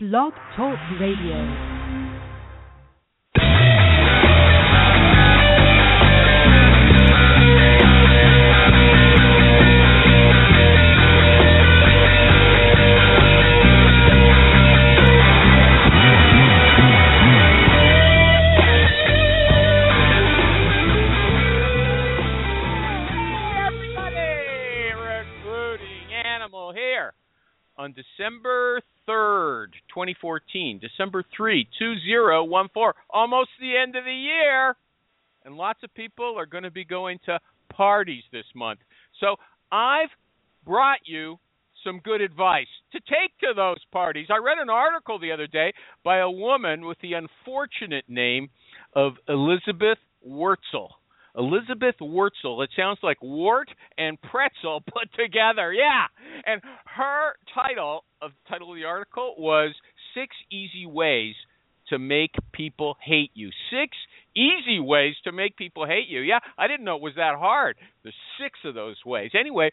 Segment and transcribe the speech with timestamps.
[0.00, 1.34] Blog Talk Radio.
[23.66, 24.92] everybody!
[24.94, 27.14] Recruiting Animal here
[27.76, 30.80] on December 3rd, 2014.
[30.80, 32.92] December 3, 2014.
[33.10, 34.76] Almost the end of the year.
[35.44, 37.38] And lots of people are going to be going to
[37.70, 38.80] parties this month.
[39.20, 39.36] So
[39.72, 40.10] I've
[40.64, 41.38] brought you
[41.84, 44.26] some good advice to take to those parties.
[44.30, 45.72] I read an article the other day
[46.04, 48.50] by a woman with the unfortunate name
[48.94, 50.88] of Elizabeth Wurtzel.
[51.38, 52.64] Elizabeth Wurtzel.
[52.64, 55.72] It sounds like wart and pretzel put together.
[55.72, 56.06] Yeah.
[56.44, 59.74] And her title of title of the article was
[60.14, 61.34] Six Easy Ways
[61.88, 63.50] to Make People Hate You.
[63.70, 63.96] Six
[64.36, 66.20] easy ways to make people hate you.
[66.20, 67.76] Yeah, I didn't know it was that hard.
[68.02, 69.32] There's six of those ways.
[69.38, 69.70] Anyway,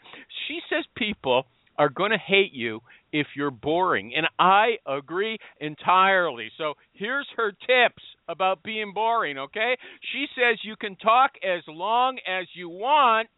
[0.47, 1.45] she says people
[1.77, 2.81] are going to hate you
[3.15, 4.13] if you're boring.
[4.15, 6.51] And I agree entirely.
[6.57, 9.77] So here's her tips about being boring, okay?
[10.11, 13.29] She says you can talk as long as you want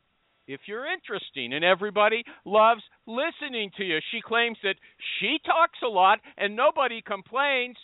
[0.48, 4.00] if you're interesting and everybody loves listening to you.
[4.12, 4.76] She claims that
[5.20, 7.78] she talks a lot and nobody complains,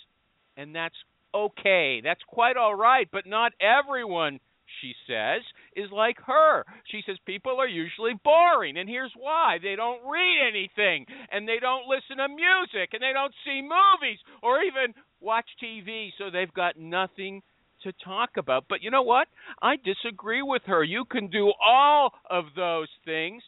[0.57, 0.95] and that's
[1.35, 2.01] okay.
[2.03, 4.39] That's quite all right, but not everyone
[4.83, 5.41] she says,
[5.75, 6.65] is like her.
[6.91, 9.57] She says people are usually boring, and here's why.
[9.63, 14.19] They don't read anything, and they don't listen to music, and they don't see movies,
[14.41, 17.41] or even watch TV, so they've got nothing
[17.83, 18.65] to talk about.
[18.67, 19.27] But you know what?
[19.61, 20.83] I disagree with her.
[20.83, 23.41] You can do all of those things,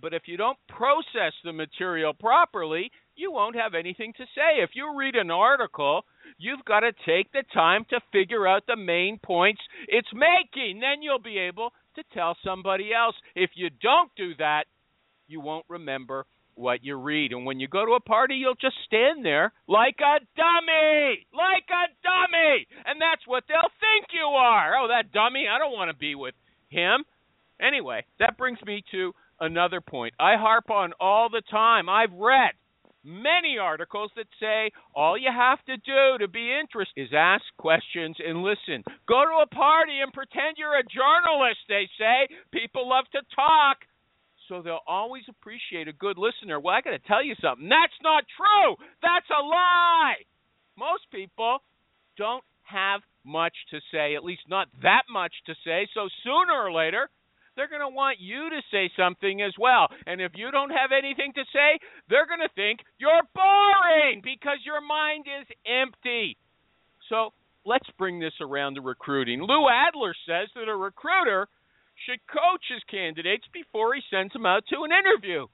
[0.00, 4.62] but if you don't process the material properly, you won't have anything to say.
[4.62, 6.04] If you read an article,
[6.38, 10.80] you've got to take the time to figure out the main points it's making.
[10.80, 13.14] Then you'll be able to tell somebody else.
[13.34, 14.64] If you don't do that,
[15.28, 17.32] you won't remember what you read.
[17.32, 21.68] And when you go to a party, you'll just stand there like a dummy, like
[21.68, 22.66] a dummy.
[22.86, 24.74] And that's what they'll think you are.
[24.76, 26.34] Oh, that dummy, I don't want to be with
[26.68, 27.04] him.
[27.60, 30.14] Anyway, that brings me to another point.
[30.18, 31.88] I harp on all the time.
[31.88, 32.52] I've read
[33.06, 38.16] many articles that say all you have to do to be interested is ask questions
[38.18, 38.82] and listen.
[39.06, 42.26] Go to a party and pretend you're a journalist, they say.
[42.52, 43.78] People love to talk.
[44.48, 46.60] So they'll always appreciate a good listener.
[46.60, 47.68] Well, I got to tell you something.
[47.68, 48.76] That's not true.
[49.02, 50.22] That's a lie.
[50.78, 51.58] Most people
[52.16, 55.88] don't have much to say, at least not that much to say.
[55.94, 57.08] So sooner or later,
[57.56, 59.88] they're going to want you to say something as well.
[60.06, 64.60] And if you don't have anything to say, they're going to think you're boring because
[64.64, 66.36] your mind is empty.
[67.08, 67.32] So
[67.64, 69.40] let's bring this around to recruiting.
[69.42, 71.48] Lou Adler says that a recruiter
[72.04, 75.46] should coach his candidates before he sends them out to an interview.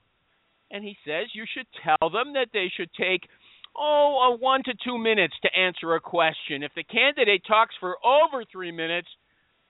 [0.70, 3.28] And he says you should tell them that they should take
[3.76, 6.62] oh, a one to two minutes to answer a question.
[6.62, 9.08] If the candidate talks for over three minutes,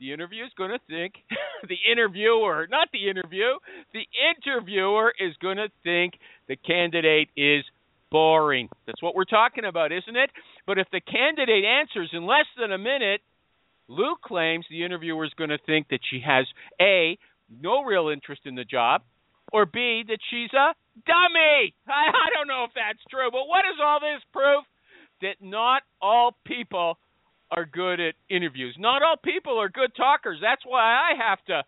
[0.03, 1.15] the interview is going to think
[1.69, 3.55] the interviewer, not the interview,
[3.95, 4.05] the
[4.35, 6.15] interviewer is going to think
[6.49, 7.65] the candidate is
[8.11, 8.69] boring.
[8.85, 10.31] That's what we're talking about, isn't it?
[10.67, 13.21] But if the candidate answers in less than a minute,
[13.89, 16.47] Lou claims the interviewer is going to think that she has
[16.81, 17.17] A,
[17.49, 19.03] no real interest in the job,
[19.53, 20.75] or B, that she's a
[21.07, 21.75] dummy.
[21.87, 24.65] I, I don't know if that's true, but what is all this proof?
[25.21, 26.99] That not all people
[27.53, 28.75] are good at interviews.
[28.79, 30.39] Not all people are good talkers.
[30.41, 31.63] That's why I have to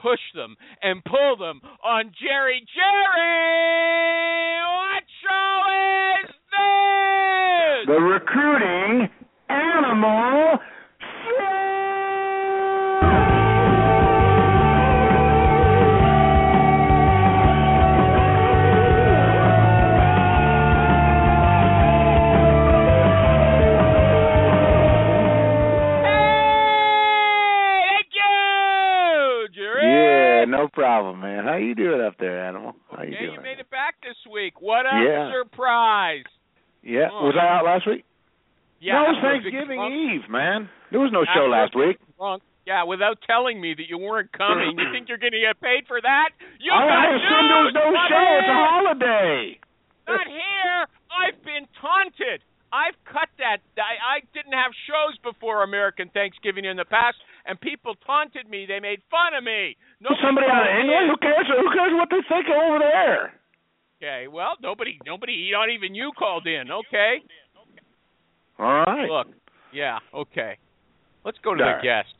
[0.00, 2.64] push them and pull them on Jerry.
[2.74, 5.62] Jerry, what show
[6.22, 7.86] is this?
[7.88, 9.08] The recruiting
[9.48, 10.58] animal
[31.00, 31.44] problem, man.
[31.44, 32.74] How you doing up there, animal?
[32.90, 33.34] How you Okay, doing?
[33.34, 34.60] you made it back this week.
[34.60, 35.32] What a Yeah.
[35.32, 36.24] surprise!
[36.82, 37.26] yeah, Oh.
[37.26, 38.04] was I out last week?
[38.80, 40.68] Yeah, no, it was Thanksgiving drunk- Eve, man.
[40.90, 41.98] There was no show last week.
[42.16, 42.42] drunk.
[42.66, 44.78] Yeah, without telling me that you weren't coming.
[44.78, 46.30] you think you're going to get paid for that?
[46.58, 48.38] You I, I assumed there was no show.
[48.38, 49.58] It's a holiday.
[50.06, 50.86] Not here.
[51.10, 52.42] I've been taunted.
[52.72, 53.58] I've cut that.
[53.76, 58.66] I, I didn't have shows before American Thanksgiving in the past, and people taunted me.
[58.66, 59.76] They made fun of me.
[59.98, 61.10] Nobody Somebody out of England?
[61.10, 61.46] Who cares?
[61.50, 63.34] Who cares what they think over there?
[64.00, 66.70] Okay, well, nobody, nobody, not even you called in.
[66.70, 67.20] Okay,
[68.58, 69.08] All right.
[69.10, 69.26] Look,
[69.74, 70.56] yeah, okay.
[71.24, 72.14] Let's go to the guest.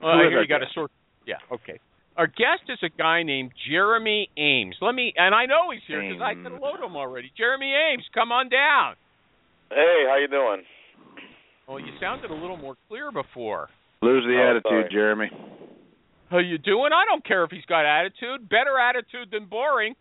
[0.00, 0.74] Well, here our you got to guest?
[0.74, 0.90] sort.
[1.26, 1.80] Yeah, okay.
[2.16, 4.76] Our guest is a guy named Jeremy Ames.
[4.80, 7.32] Let me, and I know he's here because I said hello to him already.
[7.36, 8.94] Jeremy Ames, come on down.
[9.74, 10.62] Hey, how you doing?
[11.68, 13.68] Well, you sounded a little more clear before.
[14.02, 14.88] Lose the Oh, attitude, sorry.
[14.90, 15.30] Jeremy.
[16.30, 16.92] How you doing?
[16.92, 18.48] I don't care if he's got attitude.
[18.48, 19.94] Better attitude than boring.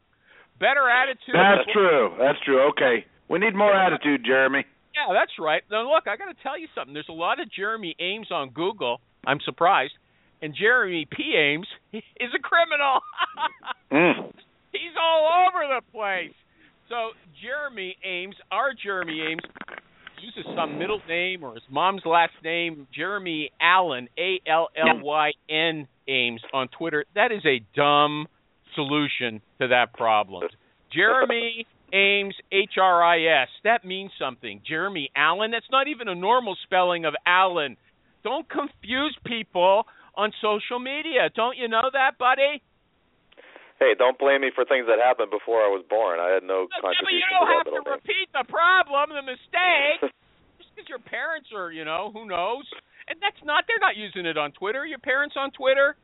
[0.59, 1.35] Better attitude.
[1.35, 2.15] That's than- true.
[2.19, 2.61] That's true.
[2.69, 3.05] Okay.
[3.29, 4.65] We need more attitude, Jeremy.
[4.95, 5.63] Yeah, that's right.
[5.71, 6.93] Now look, I got to tell you something.
[6.93, 8.99] There's a lot of Jeremy Ames on Google.
[9.25, 9.93] I'm surprised.
[10.41, 11.35] And Jeremy P.
[11.37, 12.99] Ames is a criminal.
[13.91, 14.31] Mm.
[14.71, 16.31] He's all over the place.
[16.91, 17.11] So
[17.41, 19.41] Jeremy Ames, our Jeremy Ames,
[20.21, 25.31] uses some middle name or his mom's last name, Jeremy Allyn, A L L Y
[25.49, 27.05] N Ames on Twitter.
[27.15, 28.27] That is a dumb
[28.75, 30.43] solution to that problem.
[30.93, 33.47] Jeremy Ames H R I S.
[33.63, 34.61] That means something.
[34.67, 35.51] Jeremy Allyn.
[35.51, 37.77] That's not even a normal spelling of Allen.
[38.21, 39.85] Don't confuse people
[40.15, 41.29] on social media.
[41.33, 42.61] Don't you know that, buddy?
[43.81, 46.21] Hey, don't blame me for things that happened before I was born.
[46.21, 47.93] I had no Yeah, but you contribution don't to have to name.
[47.97, 49.99] repeat the problem, the mistake.
[50.61, 52.69] Just because your parents are, you know, who knows?
[53.09, 54.85] And that's not, they're not using it on Twitter.
[54.85, 55.97] Your parents on Twitter?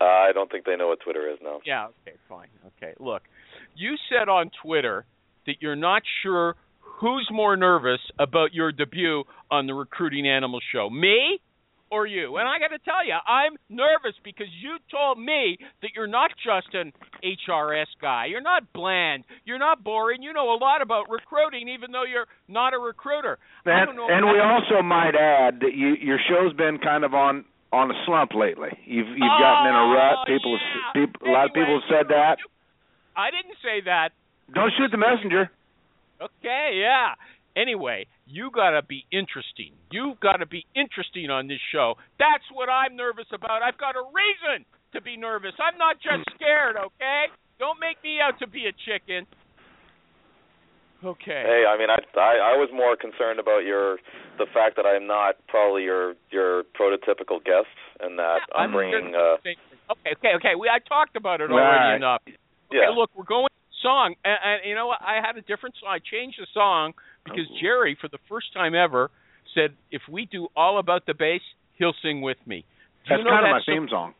[0.00, 1.60] uh, I don't think they know what Twitter is now.
[1.64, 2.48] Yeah, okay, fine.
[2.76, 3.22] Okay, look,
[3.74, 5.06] you said on Twitter
[5.46, 10.90] that you're not sure who's more nervous about your debut on the Recruiting Animal Show,
[10.90, 11.40] me
[11.90, 12.36] or you.
[12.36, 16.30] And I got to tell you, I'm nervous because you told me that you're not
[16.44, 16.92] just an
[17.22, 18.26] HRS guy.
[18.26, 19.24] You're not bland.
[19.44, 20.22] You're not boring.
[20.22, 23.38] You know a lot about recruiting, even though you're not a recruiter.
[23.64, 27.90] And, and we also might add that you, your show's been kind of on on
[27.90, 28.70] a slump lately.
[28.84, 30.26] You've you've gotten in a Oh, rut.
[30.26, 30.80] People, yeah.
[30.86, 32.38] have, people a lot of people have said that.
[33.16, 34.10] I didn't say that.
[34.54, 35.50] Don't shoot the messenger.
[36.20, 37.14] Okay, yeah.
[37.56, 39.72] Anyway, you got to be interesting.
[39.90, 41.94] You've got to be interesting on this show.
[42.18, 43.62] That's what I'm nervous about.
[43.62, 45.52] I've got a reason to be nervous.
[45.62, 47.30] I'm not just scared, okay?
[47.58, 49.26] Don't make me out to be a chicken.
[51.04, 51.42] Okay.
[51.44, 53.98] Hey, I mean, I, I I was more concerned about your
[54.38, 57.70] the fact that I'm not probably your your prototypical guest,
[58.00, 59.14] and that Yeah, I'm bringing.
[59.14, 59.36] Uh,
[59.86, 60.54] Okay, okay, okay.
[60.58, 61.96] We I talked about it already right.
[61.96, 62.22] enough.
[62.26, 62.34] Okay,
[62.72, 62.90] yeah.
[62.90, 63.46] look, we're going
[63.82, 64.98] song, and, and you know what?
[65.00, 65.94] I had a different song.
[65.94, 66.94] I changed the song
[67.30, 69.10] because Jerry, for the first time ever,
[69.54, 71.40] said if we do all about the bass,
[71.78, 72.64] he'll sing with me.
[73.04, 74.14] Do That's you know kind of my theme song.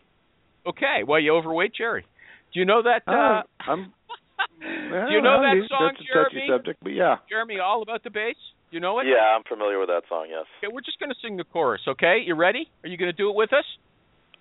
[0.66, 2.04] Okay, well, you overweight Jerry.
[2.52, 3.02] Do you know that?
[3.06, 3.92] Uh, Uh, I'm.
[4.60, 6.46] do you know well, that that's song, a touchy Jeremy?
[6.50, 7.16] subject, but yeah.
[7.28, 8.36] Jeremy, all about the bass.
[8.70, 9.06] You know it?
[9.06, 10.26] Yeah, I'm familiar with that song.
[10.28, 10.44] Yes.
[10.58, 11.82] Okay, we're just going to sing the chorus.
[11.86, 12.66] Okay, you ready?
[12.82, 13.64] Are you going to do it with us?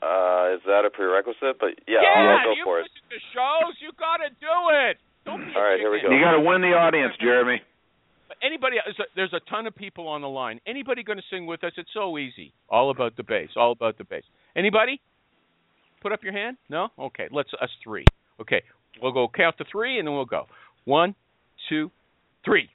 [0.02, 1.62] Uh, is that a prerequisite?
[1.62, 2.90] But yeah, yeah I'll, I'll go you for it.
[2.90, 3.74] listen to shows.
[3.80, 4.56] You got to do
[4.90, 4.98] it.
[5.26, 6.10] Don't be a All right, here we go.
[6.10, 7.62] You got to win the audience, Jeremy.
[8.42, 8.78] Anybody?
[8.84, 10.60] there's a- There's a ton of people on the line.
[10.66, 11.74] Anybody going to sing with us?
[11.78, 12.54] It's so easy.
[12.70, 13.50] All about the bass.
[13.56, 14.24] All about the bass.
[14.56, 15.00] Anybody?
[16.02, 16.58] Put up your hand.
[16.70, 16.90] No.
[17.00, 17.28] Okay.
[17.32, 18.06] Let's us three.
[18.40, 18.62] Okay.
[19.02, 20.48] We'll go count to three and then we'll go.
[20.86, 21.16] One,
[21.70, 21.92] two,
[22.44, 22.70] three.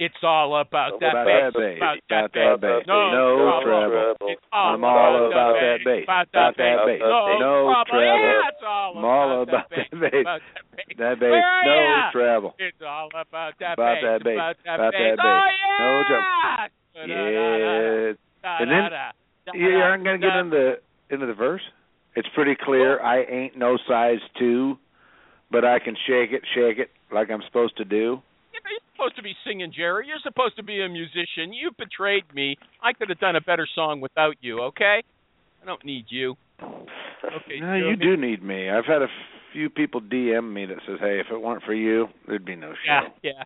[0.00, 1.42] It's all about that About bass.
[1.44, 1.76] that bass.
[1.76, 2.80] About About that that bass.
[2.80, 2.86] bass.
[2.88, 3.62] No, No trouble.
[3.68, 4.28] trouble.
[4.32, 6.04] It's all I'm all about the that bass.
[6.08, 7.00] About About that bass.
[7.04, 7.84] No, No trouble.
[7.84, 8.00] trouble.
[8.00, 10.24] Yeah, it's all I'm all about, about that bass.
[10.24, 10.96] About that bass.
[10.96, 12.10] That bass, no ya?
[12.12, 12.54] travel.
[12.58, 14.04] It's all about that About bass.
[14.08, 14.34] that bass.
[14.40, 15.16] About that About bass.
[15.16, 15.60] that bass.
[15.80, 18.08] Oh, No yeah.
[18.08, 18.12] Yeah.
[18.42, 19.12] Da, And then da,
[19.46, 20.40] da, You aren't gonna get da.
[20.40, 20.78] into
[21.10, 21.62] into the verse.
[22.16, 23.00] It's pretty clear.
[23.02, 24.78] I ain't no size two,
[25.50, 28.22] but I can shake it, shake it like I'm supposed to do.
[29.00, 30.06] You're supposed to be singing, Jerry.
[30.08, 31.52] You're supposed to be a musician.
[31.52, 32.56] You betrayed me.
[32.82, 34.60] I could have done a better song without you.
[34.60, 35.02] Okay?
[35.62, 36.36] I don't need you.
[36.62, 37.60] Okay.
[37.60, 38.68] No, you do need me.
[38.68, 39.08] I've had a
[39.52, 42.74] few people DM me that says, "Hey, if it weren't for you, there'd be no
[42.86, 43.00] Yeah.
[43.02, 43.32] show." Yeah.
[43.36, 43.42] yeah.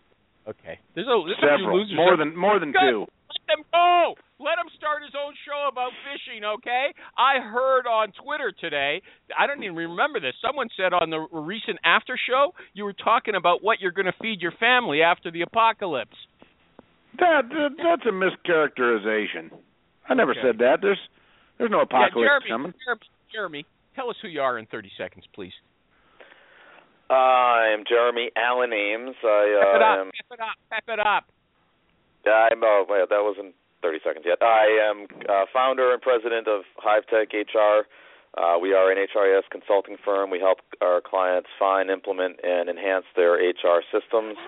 [0.50, 0.78] Okay.
[0.94, 1.96] There's a there's a few Several, losers.
[1.96, 2.80] more than more than Good.
[2.80, 3.06] two.
[3.48, 4.14] Let him go.
[4.40, 6.90] Let him start his own show about fishing, okay?
[7.16, 9.00] I heard on Twitter today,
[9.38, 10.34] I don't even remember this.
[10.42, 14.18] Someone said on the recent after show, you were talking about what you're going to
[14.20, 16.16] feed your family after the apocalypse.
[17.20, 19.54] That, that that's a mischaracterization.
[20.08, 20.40] I never Okay.
[20.42, 20.78] said that.
[20.82, 20.98] There's
[21.58, 22.74] there's no apocalypse yeah, Jeremy, coming.
[22.84, 23.00] Jeremy,
[23.32, 25.52] Jeremy, tell us who you are in 30 seconds, please.
[27.08, 29.14] Uh, I am Jeremy Allyn Ames.
[29.22, 30.10] I Pep it uh, up, am.
[30.10, 31.24] pep it up, pep it up.
[32.26, 32.62] I'm.
[32.64, 34.40] Oh, wait, that wasn't 30 seconds yet.
[34.40, 37.84] I am uh, founder and president of HiveTech HR.
[38.36, 40.28] Uh, we are an HRIS consulting firm.
[40.30, 44.36] We help our clients find, implement, and enhance their HR systems.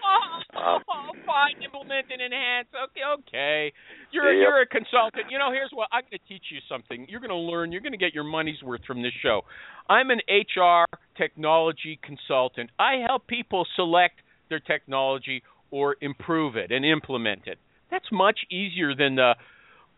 [0.59, 2.69] Oh, Um, fine, implement and enhance.
[2.73, 3.73] Okay, okay.
[4.11, 4.41] You're Yep.
[4.41, 5.27] you're a consultant.
[5.31, 7.05] You know, here's what I'm going to teach you something.
[7.11, 7.73] You're going to learn.
[7.73, 9.43] You're going to get your money's worth from this show.
[9.89, 10.85] I'm an HR
[11.17, 12.71] technology consultant.
[12.79, 17.59] I help people select their technology or improve it and implement it.
[17.91, 19.35] That's much easier than the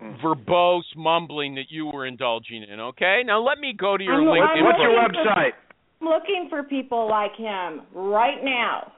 [0.00, 0.14] hmm.
[0.24, 2.80] verbose mumbling that you were indulging in.
[2.80, 4.58] Okay, now let me go to your I'm- LinkedIn.
[4.58, 5.52] I'm What's your website?
[6.00, 8.92] I'm looking for people like him right now.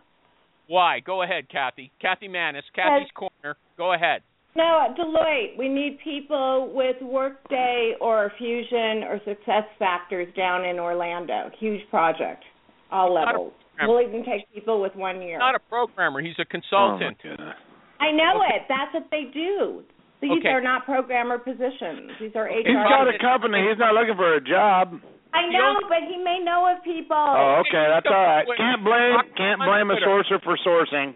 [0.66, 1.00] Why?
[1.00, 1.90] Go ahead, Kathy.
[2.00, 3.56] Kathy Manis, Kathy's Corner.
[3.76, 4.22] Go ahead.
[4.56, 10.78] No, at Deloitte, we need people with Workday or Fusion or Success Factors down in
[10.78, 11.50] Orlando.
[11.58, 12.42] Huge project,
[12.90, 13.52] all levels.
[13.82, 15.38] We'll even take people with one year.
[15.38, 16.20] Not a programmer.
[16.20, 17.16] He's a Oh consultant.
[17.22, 17.54] goodness.
[18.00, 18.56] I know Okay.
[18.56, 18.62] it.
[18.68, 19.84] That's what they do.
[20.20, 20.48] These Okay.
[20.50, 22.12] are not programmer positions.
[22.20, 22.66] These are HR.
[22.66, 23.66] He's got a company.
[23.68, 25.00] He's not looking for a job.
[25.32, 27.14] I know, but he may know of people.
[27.16, 28.46] Oh, okay, that's all right.
[28.56, 30.06] Can't blame can't blame a Twitter.
[30.06, 31.14] sourcer for sourcing.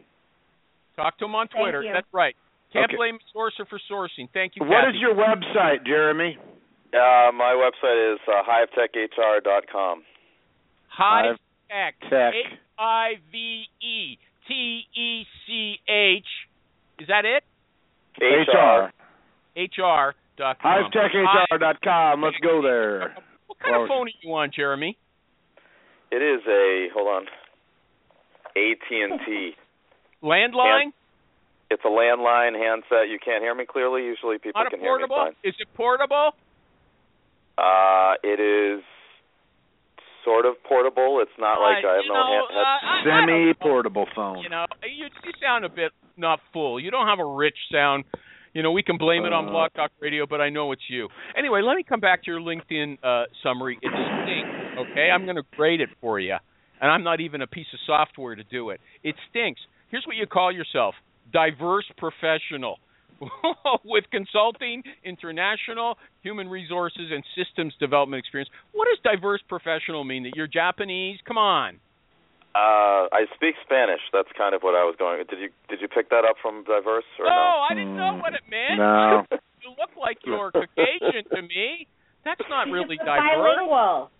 [0.96, 1.82] Talk to him on Twitter.
[1.82, 2.36] That's right.
[2.72, 2.96] Can't Okay.
[2.96, 4.28] blame sourcer for sourcing.
[4.32, 4.64] Thank you.
[4.64, 4.96] What Kathy.
[4.96, 6.38] is your website, Jeremy?
[6.94, 10.04] Uh, my website is uh, hivetechhr.com.
[10.88, 11.38] Hive
[11.68, 11.94] Tech?
[12.08, 12.34] Tech.
[12.34, 16.26] H I V E T E C H.
[16.98, 17.42] Is that it?
[18.20, 18.90] HR.
[19.56, 20.14] HR.
[20.36, 20.90] dot com.
[20.92, 22.22] HiveTechHR.com.
[22.22, 23.14] Let's go there.
[23.46, 24.96] What kind of phone are you on, Jeremy?
[26.10, 27.26] It is a hold on.
[28.56, 29.52] AT&T.
[30.22, 30.92] Landline?
[31.70, 33.08] It's a landline handset.
[33.10, 34.04] You can't hear me clearly.
[34.04, 35.16] Usually people Not a can hear me portable?
[35.16, 35.32] fine.
[35.42, 36.30] Is it portable?
[37.58, 38.82] Uh, it is
[40.24, 41.18] sort of portable.
[41.20, 42.46] It's not like Uh, I have you no know, hand.
[42.50, 43.26] uh, I- I don't know.
[43.26, 44.38] Semi-portable phone.
[44.38, 46.78] You know, you, you sound a bit not full.
[46.80, 48.04] You don't have a rich sound.
[48.52, 49.50] You know, we can blame it on Uh.
[49.50, 51.08] Blog Talk Radio, but I know it's you.
[51.36, 53.78] Anyway, let me come back to your LinkedIn uh, summary.
[53.82, 54.90] It stinks.
[54.90, 56.36] Okay, I'm going to grade it for you,
[56.80, 58.80] and I'm not even a piece of software to do it.
[59.02, 59.60] It stinks.
[59.90, 60.94] Here's what you call yourself:
[61.32, 62.78] diverse professional.
[63.84, 68.50] with consulting, international, human resources, and systems development experience.
[68.72, 70.24] What does diverse professional mean?
[70.24, 71.20] That you're Japanese?
[71.26, 71.78] Come on.
[72.54, 74.00] Uh, I speak Spanish.
[74.12, 75.18] That's kind of what I was going.
[75.28, 77.66] Did you did you pick that up from Diverse or no, no?
[77.66, 78.78] I didn't know what it meant.
[78.78, 79.24] No.
[79.64, 81.88] You look like you're Caucasian to me.
[82.22, 83.16] That's not really diverse.
[83.32, 84.10] bilingual.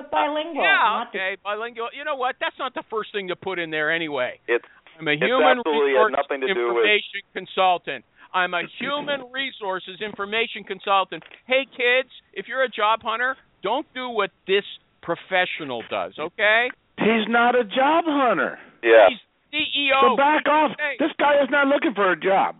[0.00, 0.64] It's bilingual.
[0.64, 1.88] yeah, not the- okay, bilingual.
[1.92, 2.36] You know what?
[2.40, 4.40] That's not the first thing to put in there anyway.
[4.48, 4.64] It's
[4.98, 8.04] I'm a It's human absolutely resource has nothing to do with- information consultant.
[8.32, 11.22] I'm a human resources information consultant.
[11.44, 14.64] Hey kids, if you're a job hunter, don't do what this
[15.02, 16.70] professional does, okay?
[16.98, 18.58] He's not a job hunter.
[18.82, 19.08] yeah.
[19.08, 19.20] He's
[19.52, 20.00] CEO.
[20.12, 20.72] So back off.
[20.78, 20.96] Hey.
[20.98, 22.56] This guy is not looking for a job.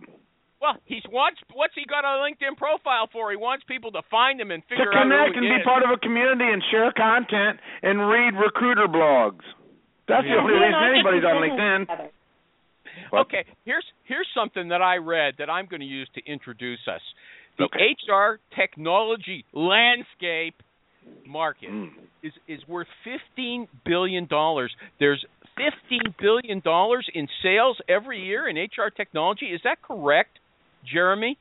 [0.61, 3.29] Well, he's wants what's he got a LinkedIn profile for?
[3.29, 5.63] He wants people to find him and To figure out connect who and he be
[5.63, 9.45] part of a community and share content and read recruiter blogs.
[10.07, 12.09] That's the only He and reason anybody's on LinkedIn.
[13.11, 13.19] What?
[13.27, 17.01] Okay, here's here's something that I read that I'm going to use to introduce us.
[17.59, 17.93] The Okay.
[18.09, 20.55] HR technology landscape
[21.25, 21.91] market Mm.
[22.23, 24.73] is is worth 15 billion dollars.
[24.99, 25.23] There's
[25.57, 29.47] 15 billion dollars in sales every year in HR technology.
[29.47, 30.39] Is that correct,
[30.85, 31.37] Jeremy?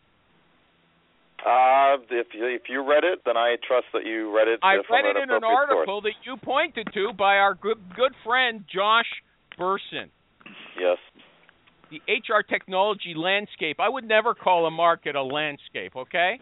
[1.44, 4.58] Uh, if you if you read it, then I trust that you read it.
[4.62, 5.68] I read it in an source.
[5.70, 9.06] article that you pointed to by our good good friend Josh
[9.58, 10.08] Bersin.
[10.78, 10.98] Yes.
[11.88, 13.78] the HR technology landscape.
[13.78, 16.40] I would never call a market a landscape, okay?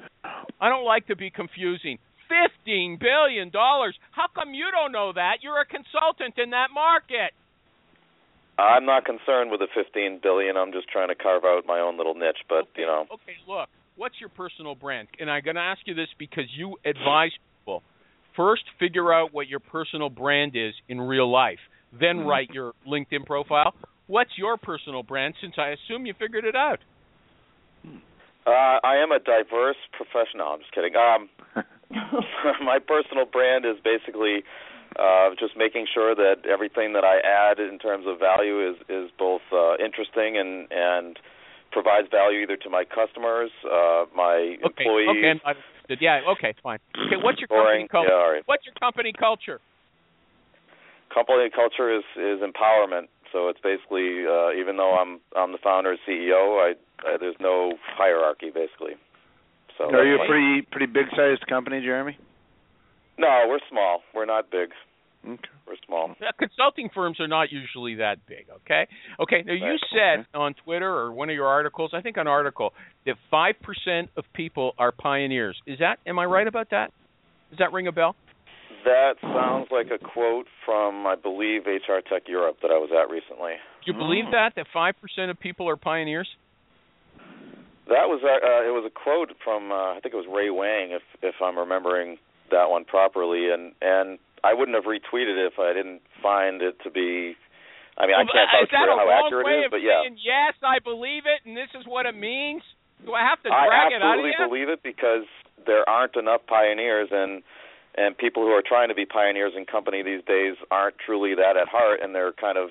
[0.58, 1.98] I don't like to be confusing.
[2.28, 3.96] Fifteen billion dollars.
[4.12, 5.38] How come you don't know that?
[5.42, 7.32] You're a consultant in that market.
[8.58, 10.56] I'm not concerned with the 15 billion.
[10.56, 12.38] I'm just trying to carve out my own little niche.
[12.48, 13.68] But okay, you know, Okay, look.
[13.96, 15.08] What's your personal brand?
[15.18, 17.82] And I'm going to ask you this because you advise people.
[18.36, 21.58] First, figure out what your personal brand is in real life.
[21.92, 22.28] Then Mm-hmm.
[22.28, 23.72] write your LinkedIn profile.
[24.06, 25.34] What's your personal brand?
[25.40, 26.78] Since I assume you figured it out.
[28.46, 28.50] uh,
[28.84, 30.48] I am a diverse professional.
[30.48, 30.94] I'm just kidding.
[30.96, 31.28] Um,
[32.64, 34.44] my personal brand is basically
[34.98, 39.10] uh, just making sure that everything that I add in terms of value is is
[39.18, 41.18] both uh, interesting and and
[41.72, 44.84] provides value either to my customers, uh, my Okay.
[44.86, 45.10] employees.
[45.10, 45.98] Okay.
[46.00, 46.20] Yeah.
[46.38, 46.54] Okay.
[46.62, 46.78] Fine.
[46.94, 47.16] Okay.
[47.20, 47.88] What's your Boring.
[47.88, 48.14] company culture?
[48.14, 48.42] Yeah, right.
[48.46, 49.60] What's your company culture?
[51.12, 53.08] Company culture is is empowerment.
[53.32, 57.36] So it's basically uh, even though I'm I'm the founder and CEO, I, I there's
[57.40, 58.94] no hierarchy basically.
[59.78, 62.16] So Are you a pretty pretty big sized company, Jeremy?
[63.18, 64.00] No, we're small.
[64.14, 64.70] We're not big.
[65.26, 65.38] Okay.
[65.66, 66.10] We're small.
[66.20, 68.46] Uh, consulting firms are not usually that big.
[68.64, 68.86] Okay.
[69.18, 69.42] Okay.
[69.46, 69.80] Now you Right,
[70.26, 72.72] said on Twitter or one of your articles, I think an article
[73.06, 75.56] that five percent of people are pioneers.
[75.66, 75.98] Is that?
[76.06, 76.92] Am I right about that?
[77.50, 78.16] Does that ring a bell?
[78.84, 83.08] That sounds like a quote from I believe HR Tech Europe that I was at
[83.10, 83.52] recently.
[83.86, 84.32] Do you believe Oh.
[84.32, 86.28] that that five percent of people are pioneers?
[87.88, 90.48] That was uh, uh, it was a quote from uh, I think it was Ray
[90.48, 92.16] Wang if if I'm remembering
[92.50, 96.76] that one properly and and I wouldn't have retweeted it if I didn't find it
[96.84, 97.36] to be
[97.96, 100.02] I mean, I can't vouch for how accurate it is, but yeah.
[100.02, 102.62] saying, yes, I believe it, and this is what it means?
[103.06, 105.28] Do I have to drag it out of absolutely believe it because
[105.66, 107.42] there aren't enough pioneers and
[107.94, 111.56] and people who are trying to be pioneers in company these days aren't truly that
[111.56, 112.70] at heart and they're kind of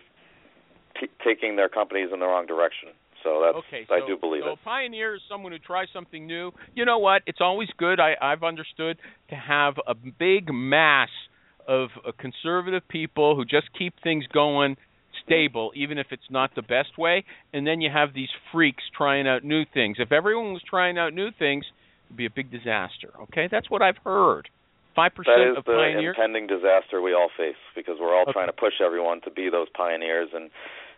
[1.00, 2.89] t- taking their companies in the wrong direction.
[3.24, 4.46] So that's okay, so, I do believe it.
[4.46, 4.60] so it.
[4.62, 6.51] a pioneer is someone who tries something new.
[6.75, 7.22] You know what?
[7.25, 8.00] It's always good.
[8.00, 8.98] I, I've understood
[9.30, 11.10] to have a big mass
[11.68, 14.75] of uh, conservative people who just keep things going
[15.25, 17.24] stable, even if it's not the best way.
[17.53, 19.98] And then you have these freaks trying out new things.
[20.00, 21.65] If everyone was trying out new things,
[22.08, 23.12] it'd be a big disaster.
[23.24, 24.50] Okay, that's what I've heard.
[24.96, 26.15] Five That percent is of the pioneers.
[26.20, 28.34] impending disaster we all face because we're all Okay.
[28.34, 30.51] trying to push everyone to be those pioneers and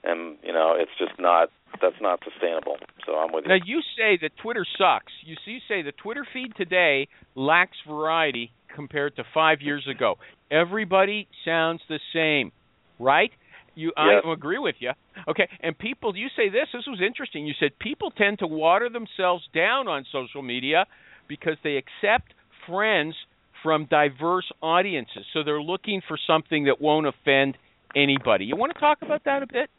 [0.06, 1.50] and you know it's just not
[1.82, 2.78] that's not sustainable.
[3.06, 3.50] So I'm with you.
[3.50, 5.12] Now you say that Twitter sucks.
[5.26, 10.16] You see, you say the Twitter feed today lacks variety compared to five years ago.
[10.52, 12.52] Everybody sounds the same,
[13.00, 13.32] right?
[13.76, 14.24] You, Yes.
[14.26, 14.92] I agree with you.
[15.28, 16.68] Okay, and people, you say this.
[16.74, 17.46] This was interesting.
[17.46, 20.86] You said people tend to water themselves down on social media
[21.28, 22.34] because they accept
[22.68, 23.16] friends
[23.64, 25.26] from diverse audiences.
[25.34, 27.58] So they're looking for something that won't offend
[27.96, 28.46] anybody.
[28.46, 29.70] You want to talk about that a bit?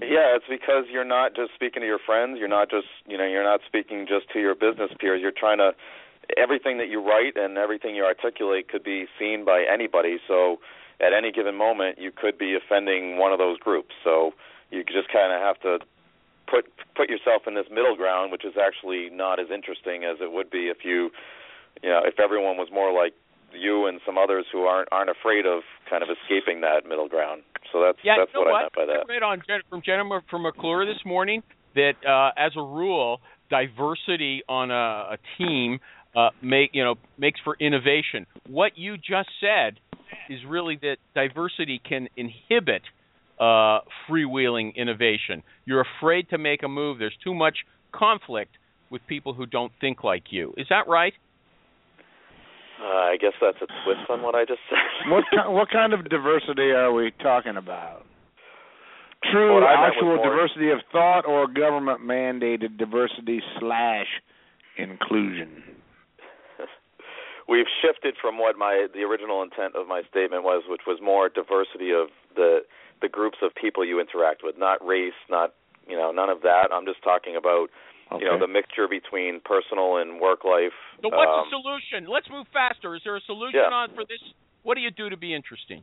[0.00, 2.36] Yeah, it's because you're not just speaking to your friends.
[2.38, 5.20] You're not just you know you're not speaking just to your business peers.
[5.22, 5.72] You're trying to
[6.36, 10.18] everything that you write and everything you articulate could be seen by anybody.
[10.26, 10.58] So
[11.00, 13.94] at any given moment, you could be offending one of those groups.
[14.04, 14.32] So
[14.70, 15.78] you just kind of have to
[16.46, 20.32] put put yourself in this middle ground, which is actually not as interesting as it
[20.32, 21.10] would be if you
[21.82, 23.14] you know if everyone was more like
[23.52, 27.42] you and some others who aren't aren't afraid of kind of escaping that middle ground.
[27.72, 29.08] So that's Yeah, that's you know what, I meant by I that.
[29.08, 31.42] read on from Jennifer from McClure this morning
[31.74, 35.78] that uh, as a rule, diversity on a, a team
[36.14, 38.26] uh, make you know makes for innovation.
[38.48, 39.78] What you just said
[40.30, 42.82] is really that diversity can inhibit
[43.38, 45.42] uh, freewheeling innovation.
[45.64, 46.98] You're afraid to make a move.
[46.98, 47.58] There's too much
[47.92, 48.52] conflict
[48.90, 50.54] with people who don't think like you.
[50.56, 51.12] Is that right?
[52.82, 54.78] Uh, I guess that's a twist on what I just said.
[55.10, 58.04] What ki- what kind of diversity are we talking about?
[59.32, 64.06] True What I meant was actual diversity of thought or government mandated diversity slash
[64.76, 65.62] inclusion?
[67.48, 71.28] We've shifted from what my the original intent of my statement was, which was more
[71.28, 72.60] diversity of the
[73.00, 75.54] the groups of people you interact with, not race, not
[75.88, 76.68] you know none of that.
[76.72, 77.68] I'm just talking about
[78.12, 78.22] Okay.
[78.24, 80.74] you know the mixture between personal and work life.
[81.02, 82.06] So what's um, the solution?
[82.06, 82.94] Let's move faster.
[82.94, 83.74] Is there a solution Yeah.
[83.74, 84.22] on for this?
[84.62, 85.82] What do you do to be interesting?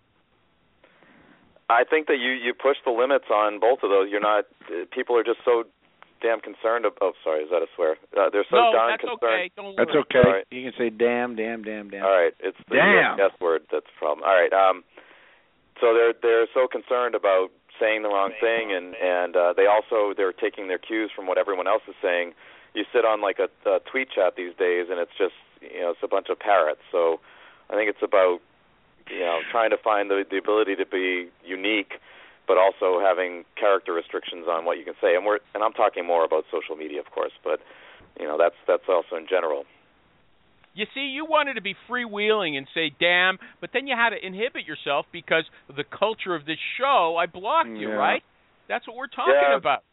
[1.70, 4.08] I think that you you push the limits on both of those.
[4.12, 5.64] You're not uh, people are just so
[6.22, 6.86] damn concerned.
[6.86, 7.96] Of, oh, sorry, is that a swear?
[8.16, 9.20] Uh, they're so no, darn that's concerned.
[9.24, 9.52] okay.
[9.56, 9.76] Don't worry.
[9.78, 10.06] That's worry.
[10.08, 10.24] okay.
[10.28, 10.48] Alright.
[10.52, 12.04] You can say damn, damn, damn, damn.
[12.04, 13.20] All right, it's the Damn.
[13.20, 14.24] S word that's the problem.
[14.24, 14.84] All right, um,
[15.80, 20.14] so they're they're so concerned about saying the wrong thing, and and uh, they also
[20.16, 22.34] they're taking their cues from what everyone else is saying.
[22.74, 25.92] You sit on like a, a tweet chat these days, and it's just you know
[25.92, 26.82] it's a bunch of parrots.
[26.92, 27.20] So
[27.70, 28.40] I think it's about
[29.10, 32.00] you know trying to find the the ability to be unique,
[32.48, 35.16] but also having character restrictions on what you can say.
[35.16, 37.62] And we're and I'm talking more about social media, of course, but
[38.20, 39.66] you know that's that's also in general.
[40.76, 44.26] You see, you wanted to be freewheeling and say "damn," but then you had to
[44.26, 47.16] inhibit yourself because of the culture of this show.
[47.18, 47.96] I blocked you, Yeah.
[47.96, 48.24] right?
[48.68, 49.56] That's what we're talking Yeah.
[49.56, 49.84] about.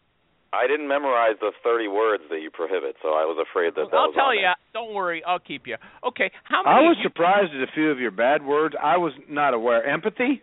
[0.53, 3.97] I didn't memorize the 30 words that you prohibit, so I was afraid that that
[3.97, 4.41] I'll was tell you.
[4.41, 4.57] there.
[4.73, 5.77] Don't worry, I'll keep you.
[6.03, 6.77] Okay, how many?
[6.77, 8.75] I was surprised at a few of your bad words.
[8.81, 9.85] I was not aware.
[9.85, 10.43] Empathy,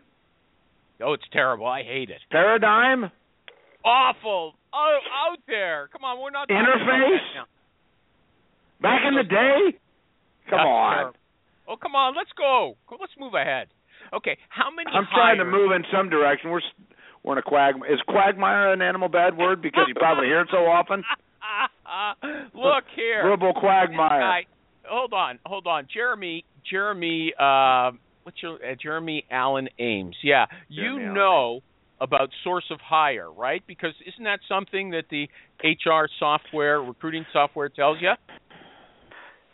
[1.02, 1.66] oh, it's terrible.
[1.68, 2.22] I hate it.
[2.30, 3.12] paradigm,
[3.84, 4.54] Awful.
[4.74, 5.88] Oh, out there.
[5.94, 6.48] Come on, we're not.
[6.48, 7.18] talking about Interface?
[7.34, 7.46] that now.
[8.82, 9.78] back in the day.
[10.50, 11.14] Come on.
[11.68, 12.16] Oh, come on.
[12.16, 12.76] Let's go.
[13.00, 13.68] Let's move ahead.
[14.14, 14.90] Okay, how many?
[14.94, 16.50] I'm trying to move in some direction.
[16.50, 16.62] We're
[17.24, 17.94] we're in a quagmire.
[17.94, 21.04] Is quagmire an animal bad word because you probably hear it so often?
[22.54, 23.24] Look here.
[23.24, 24.22] Verbal quagmire.
[24.22, 24.46] Guy,
[24.86, 25.88] hold on, hold on.
[25.94, 27.92] Jeremy, Jeremy, uh,
[28.24, 30.16] what's your uh, Jeremy Allyn Ames?
[30.24, 31.60] Yeah, you Allyn know
[32.00, 33.64] about source of hire, right?
[33.68, 35.28] Because isn't that something that the
[35.64, 38.12] HR software, recruiting software tells you?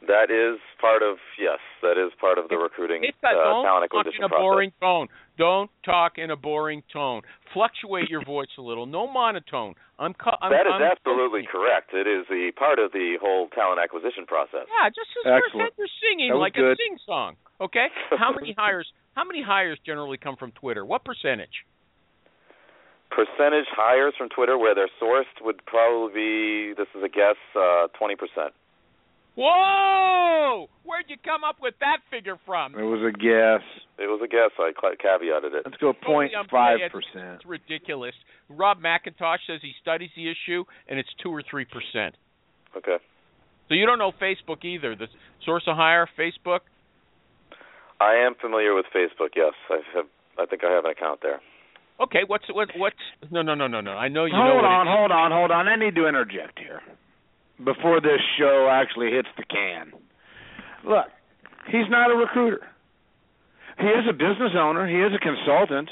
[0.07, 3.63] That is part of yes, that is part of the recruiting It's that uh, don't
[3.63, 4.43] talent talk acquisition in a process.
[4.43, 5.07] boring tone.
[5.37, 7.21] Don't talk in a boring tone.
[7.53, 8.85] Fluctuate your voice a little.
[8.85, 9.75] No monotone.
[9.97, 10.13] I'm.
[10.13, 11.55] cu- I'm That is I'm absolutely coaching.
[11.55, 11.93] correct.
[11.93, 14.67] It is the part of the whole talent acquisition process.
[14.67, 15.71] Yeah, just as Excellent.
[15.71, 17.35] pretend you're singing That was like a sing song.
[17.61, 17.87] Okay.
[18.19, 18.91] How many hires?
[19.15, 20.83] How many hires generally come from Twitter?
[20.83, 21.63] What percentage?
[23.11, 27.87] Percentage hires from Twitter where they're sourced would probably be this is a guess, uh
[27.97, 28.53] twenty percent.
[29.35, 30.67] Whoa!
[30.83, 32.75] Where'd you come up with that figure from?
[32.75, 33.65] It was a guess.
[33.97, 34.51] It was a guess.
[34.59, 35.63] I cla- caveated it.
[35.65, 36.89] Let's go Totally 0.5 unfair.
[36.89, 37.35] percent.
[37.41, 38.13] It's ridiculous.
[38.49, 42.15] Rob McIntosh says he studies the issue, and it's two or three percent.
[42.77, 42.97] Okay.
[43.69, 44.95] So you don't know Facebook either.
[44.95, 45.07] The
[45.45, 46.59] source of hire, Facebook.
[48.01, 49.29] I am familiar with Facebook.
[49.35, 50.05] Yes, I have.
[50.37, 51.39] I think I have an account there.
[52.01, 52.95] Okay, what's what what's
[53.31, 53.91] no no no no no.
[53.91, 55.67] I know you know Hold what on, hold on, hold on.
[55.67, 56.81] I need to interject here
[57.65, 59.91] before this show actually hits the can.
[60.85, 61.07] Look,
[61.67, 62.61] he's not a recruiter.
[63.79, 64.87] He is a business owner.
[64.87, 65.89] He is a consultant.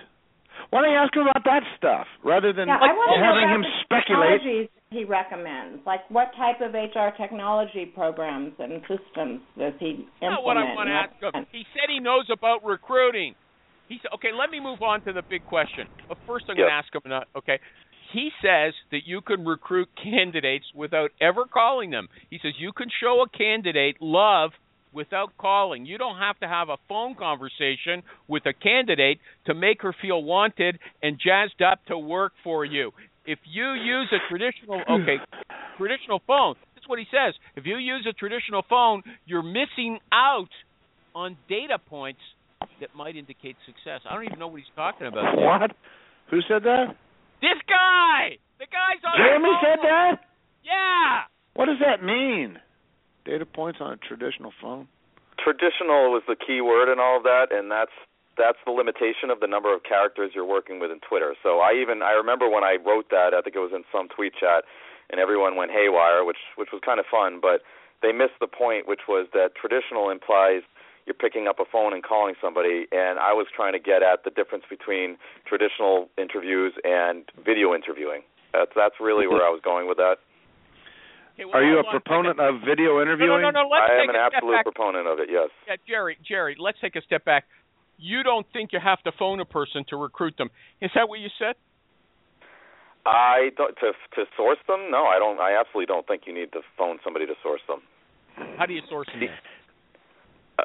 [0.70, 3.28] Why don't you ask him about that stuff rather than Yeah, I want to know
[3.28, 4.40] having him the speculate?
[4.40, 5.80] technologies he recommends.
[5.88, 10.40] Like what type of HR technology programs and systems does he implement?
[10.40, 11.48] Not what I want to and ask him.
[11.52, 13.36] He said he knows about recruiting.
[13.90, 15.88] He said, okay, let me move on to the big question.
[16.08, 17.02] But first, I'm going to ask him.
[17.04, 17.60] Not, okay,
[18.12, 22.08] he says that you can recruit candidates without ever calling them.
[22.30, 24.52] He says you can show a candidate love
[24.93, 25.86] without calling.
[25.86, 30.24] You don't have to have a phone conversation with a candidate to make her feel
[30.24, 32.91] wanted and jazzed up to work for you.
[33.26, 35.17] If you use a traditional okay,
[35.78, 37.34] traditional phone, that's what he says.
[37.56, 40.50] If you use a traditional phone, you're missing out
[41.15, 42.19] on data points
[42.80, 44.02] that might indicate success.
[44.10, 45.38] I don't even know what he's talking about.
[45.38, 45.71] What?
[46.30, 46.95] Who said that?
[47.42, 48.38] This guy!
[48.62, 49.64] The guy's on the Jeremy phone.
[49.66, 50.14] said that?
[50.64, 51.26] Yeah.
[51.54, 52.60] What does that mean?
[53.26, 54.88] Data points on a traditional phone?
[55.42, 57.94] Traditional was the key word in all of that, and that's
[58.38, 61.36] that's the limitation of the number of characters you're working with in Twitter.
[61.44, 64.08] So I even I remember when I wrote that, I think it was in some
[64.08, 64.64] tweet chat,
[65.10, 67.62] and everyone went haywire, which which was kind of fun, but
[68.02, 70.62] they missed the point, which was that traditional implies
[71.06, 74.24] you're picking up a phone and calling somebody, and I was trying to get at
[74.24, 78.22] the difference between traditional interviews and video interviewing.
[78.54, 80.18] That's that's really where I was going with that.
[81.36, 82.56] Okay, well, Are you a proponent second.
[82.56, 83.42] of video interviewing?
[83.42, 83.70] no, no, no.
[83.72, 84.66] Let's I take am an a absolute back.
[84.68, 85.30] proponent of it.
[85.32, 85.50] Yes.
[85.68, 87.46] Yeah, Jerry, Jerry, let's take a step back.
[87.98, 90.50] You don't think you have to phone a person to recruit them.
[90.82, 91.56] Is that what you said?
[93.06, 94.92] I don't to to source them.
[94.92, 95.40] No, I don't.
[95.40, 97.82] I absolutely don't think you need to phone somebody to source them.
[98.58, 99.22] How do you source them?
[100.60, 100.64] Uh,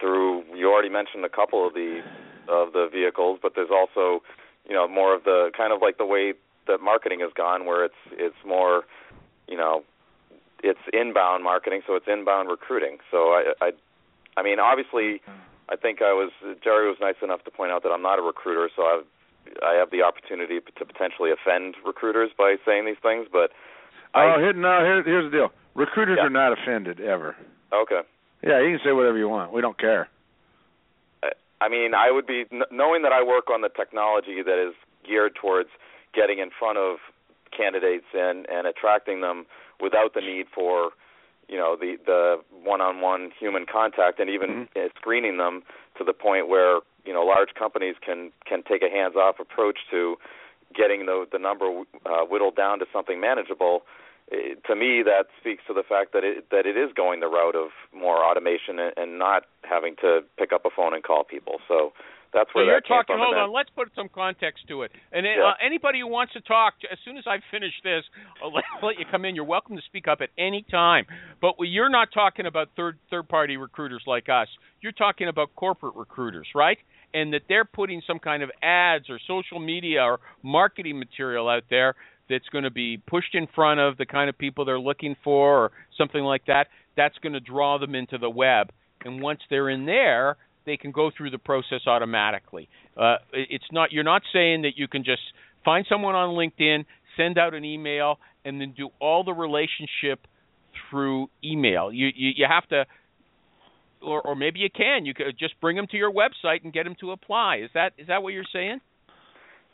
[0.00, 2.00] through you already mentioned a couple of the
[2.48, 4.22] of the vehicles, but there's also
[4.68, 6.34] you know more of the kind of like the way
[6.66, 8.82] that marketing has gone, where it's it's more
[9.48, 9.82] you know
[10.62, 12.98] it's inbound marketing, so it's inbound recruiting.
[13.10, 13.70] So I I
[14.36, 15.20] I mean obviously
[15.68, 16.30] I think I was
[16.62, 19.00] Jerry was nice enough to point out that I'm not a recruiter, so I
[19.64, 23.50] I have the opportunity to potentially offend recruiters by saying these things, but
[24.14, 24.80] Oh, I here, no.
[24.82, 25.52] Here, here's the deal.
[25.74, 26.26] Recruiters Yeah.
[26.26, 27.36] are not offended ever.
[27.72, 28.00] okay.
[28.42, 29.52] Yeah, you can say whatever you want.
[29.52, 30.08] We don't care.
[31.60, 34.74] I mean, I would be knowing that I work on the technology that is
[35.06, 35.70] geared towards
[36.14, 36.98] getting in front of
[37.56, 39.46] candidates and and attracting them
[39.80, 40.90] without the need for
[41.48, 45.62] you know the the one-on-one human contact and even uh, screening them
[45.96, 50.16] to the point where you know large companies can can take a hands-off approach to
[50.74, 53.82] getting the the number uh, whittled down to something manageable.
[54.32, 57.28] Uh, to me, that speaks to the fact that it that it is going the
[57.28, 61.22] route of more automation and, and not having to pick up a phone and call
[61.22, 61.58] people.
[61.68, 61.92] So
[62.32, 63.16] that's So where you're that talking.
[63.18, 63.52] Hold on.
[63.52, 64.90] Let's put some context to it.
[65.12, 68.02] And uh, anybody who wants to talk, as soon as I finish this,
[68.42, 69.34] I'll let, let you come in.
[69.34, 71.06] You're welcome to speak up at any time.
[71.40, 74.48] But you're not talking about third third party recruiters like us.
[74.80, 76.78] You're talking about corporate recruiters, right?
[77.14, 81.62] And that they're putting some kind of ads or social media or marketing material out
[81.70, 81.94] there
[82.28, 85.64] that's going to be pushed in front of the kind of people they're looking for
[85.64, 86.68] or something like that.
[86.96, 88.70] That's going to draw them into the web.
[89.04, 92.68] And once they're in there, they can go through the process automatically.
[92.96, 95.22] Uh, it's not you're not saying that you can just
[95.64, 96.84] find someone on LinkedIn,
[97.16, 100.26] send out an email, and then do all the relationship
[100.90, 101.92] through email.
[101.92, 102.84] You you, you have to,
[104.02, 105.06] or or maybe you can.
[105.06, 107.58] You could just bring them to your website and get them to apply.
[107.64, 108.80] Is that is that what you're saying?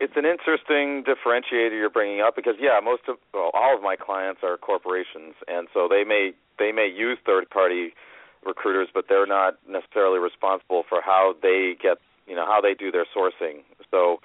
[0.01, 3.97] It's an interesting differentiator you're bringing up because yeah, most of well, all of my
[3.97, 7.95] clients are corporations, and so they may they may use third party
[8.45, 12.91] recruiters, but they're not necessarily responsible for how they get you know how they do
[12.91, 13.63] their sourcing.
[13.91, 14.21] So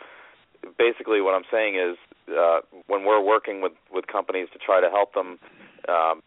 [0.77, 1.97] basically, what I'm saying is
[2.36, 5.39] uh, when we're working with with companies to try to help them
[5.88, 6.21] um,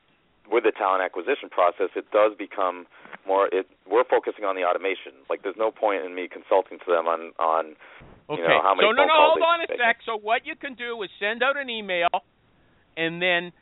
[0.50, 2.86] with the talent acquisition process, it does become
[3.26, 3.48] more.
[3.52, 5.12] It we're focusing on the automation.
[5.28, 7.76] Like there's no point in me consulting to them on on
[8.30, 8.42] Okay.
[8.42, 9.98] you know, how many so no, no, hold on a sec.
[10.06, 12.08] So what you can do is send out an email,
[12.96, 13.52] and then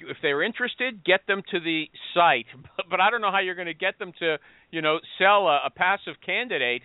[0.00, 1.84] if they're interested, get them to the
[2.14, 2.46] site.
[2.90, 4.38] But I don't know how you're going to get them to,
[4.70, 6.80] you know, sell a, a passive candidate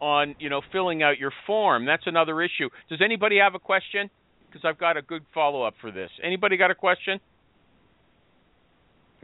[0.00, 1.84] on, you know, filling out your form.
[1.84, 2.70] That's another issue.
[2.88, 4.08] Does anybody have a question?
[4.46, 6.10] Because I've got a good follow up for this.
[6.24, 7.20] Anybody got a question?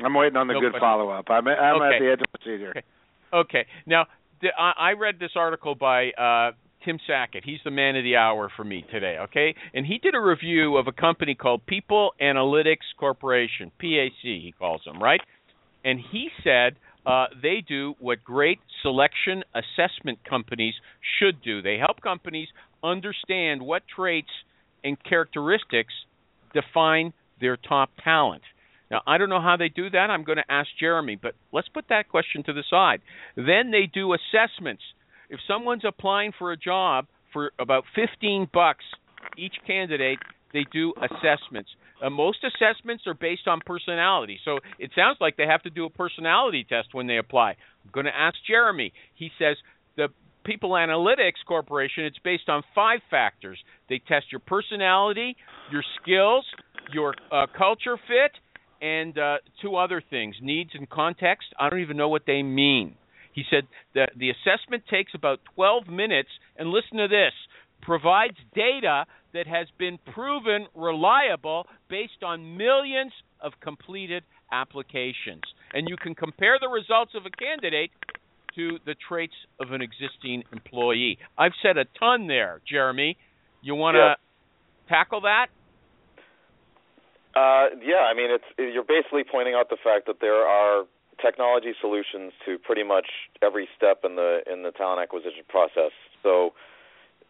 [0.05, 1.27] I'm waiting on the No good follow up.
[1.31, 1.97] I'm, I'm Okay.
[1.97, 2.71] at the edge of the seat here.
[2.71, 2.83] Okay.
[3.33, 3.67] Okay.
[3.87, 4.07] Now,
[4.43, 6.53] the, I, I read this article by uh,
[6.85, 7.45] Tim Sackett.
[7.45, 9.17] He's the man of the hour for me today.
[9.21, 14.55] Okay, and he did a review of a company called People Analytics Corporation, PAC, he
[14.59, 15.21] calls them, right?
[15.85, 20.75] And he said uh, they do what great selection assessment companies
[21.19, 21.63] should do.
[21.63, 22.49] They help companies
[22.83, 24.31] understand what traits
[24.85, 25.95] and characteristics
[26.55, 28.43] define their top talent.
[28.91, 30.11] Now, I don't know how they do that.
[30.11, 33.01] I'm going to ask Jeremy, but let's put that question to the side.
[33.37, 34.83] Then they do assessments.
[35.33, 38.85] If someone's applying for a job for about 15 bucks
[39.39, 40.19] each candidate,
[40.53, 41.71] they do assessments.
[42.03, 44.39] Uh, most assessments are based on personality.
[44.45, 47.51] So it sounds like they have to do a personality test when they apply.
[47.51, 48.93] I'm going to ask Jeremy.
[49.15, 49.57] He says
[49.97, 50.09] the
[50.45, 53.59] People Analytics Corporation, it's based on five factors.
[53.89, 55.35] They test your personality,
[55.71, 56.45] your skills,
[56.93, 58.33] your uh, culture fit,
[58.83, 61.47] and uh, two other things needs and context.
[61.59, 62.97] I don't even know what they mean.
[63.33, 67.33] He said that the assessment takes about 12 minutes, and listen to this
[67.81, 75.43] provides data that has been proven reliable based on millions of completed applications.
[75.75, 77.91] And you can compare the results of a candidate
[78.55, 81.19] to the traits of an existing employee.
[81.39, 83.17] I've said a ton there, Jeremy.
[83.63, 84.15] You want to Yeah.
[84.89, 85.49] tackle that?
[87.35, 90.85] Uh, yeah, I mean, it's you're basically pointing out the fact that there are
[91.23, 93.07] technology solutions to pretty much
[93.43, 95.93] every step in the in the talent acquisition process.
[96.23, 96.53] So,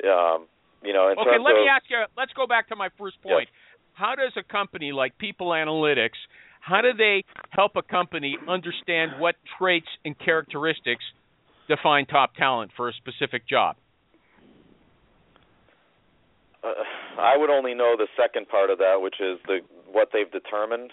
[0.08, 0.46] um,
[0.82, 2.02] you know, okay, let of me ask you.
[2.16, 3.48] Let's go back to my first point.
[3.48, 3.78] Yes.
[3.94, 6.16] How does a company like People Analytics,
[6.60, 11.04] how do they help a company understand what traits and characteristics
[11.68, 13.76] define top talent for a specific job?
[16.62, 16.74] uh,
[17.18, 20.90] I would only know the second part of that, which is the what they've determined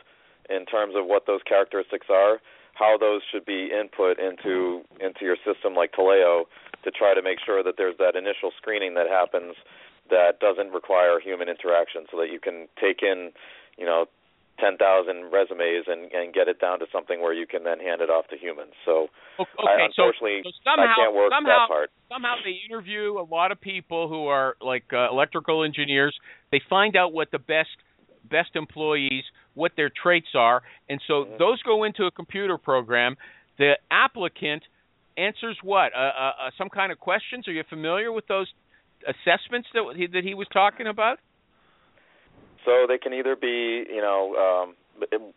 [0.49, 2.39] in terms of what those characteristics are,
[2.79, 6.47] how those should be input into into your system like Taleo
[6.83, 9.55] to try to make sure that there's that initial screening that happens
[10.09, 13.31] that doesn't require human interaction so that you can take in,
[13.77, 14.05] you know,
[14.59, 14.75] 10,000
[15.31, 18.27] resumes and and get it down to something where you can then hand it off
[18.27, 18.73] to humans.
[18.85, 19.07] So
[19.39, 19.47] Okay,
[19.95, 21.89] so, unfortunately so somehow, I can't work somehow, that part.
[22.11, 26.15] somehow they interview a lot of people who are like uh, electrical engineers.
[26.51, 27.69] They find out what the best
[28.29, 29.23] best employees,
[29.59, 33.11] what their traits are, and so those go into a computer program.
[33.57, 34.63] The applicant
[35.17, 35.91] answers what?
[35.93, 37.47] Uh, uh, uh, some kind of questions.
[37.47, 38.47] Are you familiar with those
[39.13, 41.17] assessments that he, that he was talking about?
[42.65, 44.67] So they can either be, you know, um,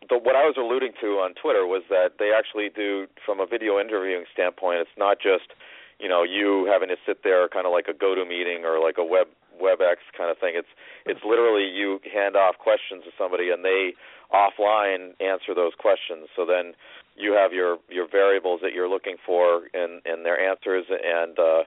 [0.09, 3.47] the, what I was alluding to on Twitter was that they actually do, from a
[3.47, 5.51] video interviewing standpoint, it's not just,
[5.99, 8.99] you know, you having to sit there kind of like a go-to meeting or like
[8.99, 9.29] a web
[9.61, 10.55] WebEx kind of thing.
[10.57, 10.71] It's
[11.07, 13.93] it's literally you hand off questions to somebody and they
[14.33, 16.29] offline answer those questions.
[16.37, 16.73] So then
[17.17, 21.65] you have your your variables that you're looking for and in their answers and uh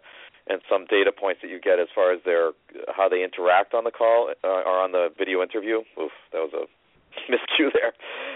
[0.47, 2.51] and some data points that you get as far as their
[2.95, 5.81] how they interact on the call uh, or on the video interview.
[5.97, 6.65] Oof, that was a
[7.31, 7.93] miscue there.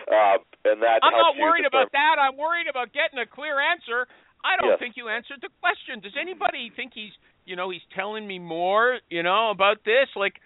[0.10, 2.18] Uh, and that I'm not worried about that.
[2.18, 4.08] I'm worried about getting a clear answer.
[4.44, 4.80] I don't Yes.
[4.80, 6.00] think you answered the question.
[6.00, 7.12] Does anybody think he's,
[7.50, 10.06] you know, he's telling me more, you know, about this?
[10.16, 10.38] Like,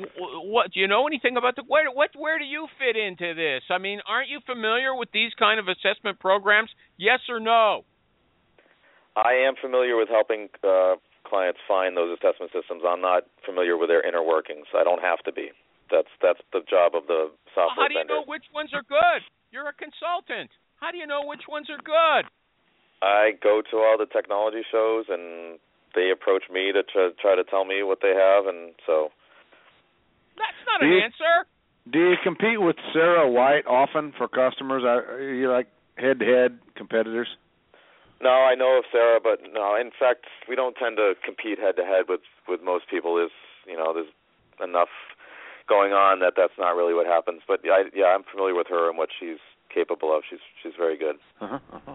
[0.00, 1.92] wh- what do you know anything about the where?
[1.92, 3.62] What where do you fit into this?
[3.68, 6.70] I mean, aren't you familiar with these kind of assessment programs?
[6.96, 7.84] Yes or no?
[9.16, 10.96] I am familiar with helping uh,
[11.28, 12.82] clients find those assessment systems.
[12.88, 14.66] I'm not familiar with their inner workings.
[14.72, 15.52] I don't have to be.
[15.92, 18.14] That's that's the job of the software How do you vendor.
[18.20, 19.20] know which ones are good?
[19.52, 20.48] You're a consultant.
[20.80, 22.24] How do you know which ones are good?
[23.04, 25.60] I go to all the technology shows and
[25.96, 29.08] they approach me to try, try to tell me what they have, and so
[30.36, 31.34] That's not Do an you- answer.
[31.88, 34.82] Do you compete with Sarah White often for customers?
[34.84, 37.28] Are are you like head-to-head competitors?
[38.20, 39.76] no, I know of Sarah, but no.
[39.76, 43.18] In fact, we don't tend to compete head to head with with most people.
[43.24, 43.30] Is
[43.66, 44.10] you know there's
[44.62, 44.90] enough
[45.68, 47.42] going on that that's not really what happens.
[47.46, 49.38] But yeah, I, yeah, I'm familiar with her and what she's
[49.72, 50.22] capable of.
[50.28, 51.16] She's she's very good.
[51.40, 51.94] Uh-huh, uh-huh.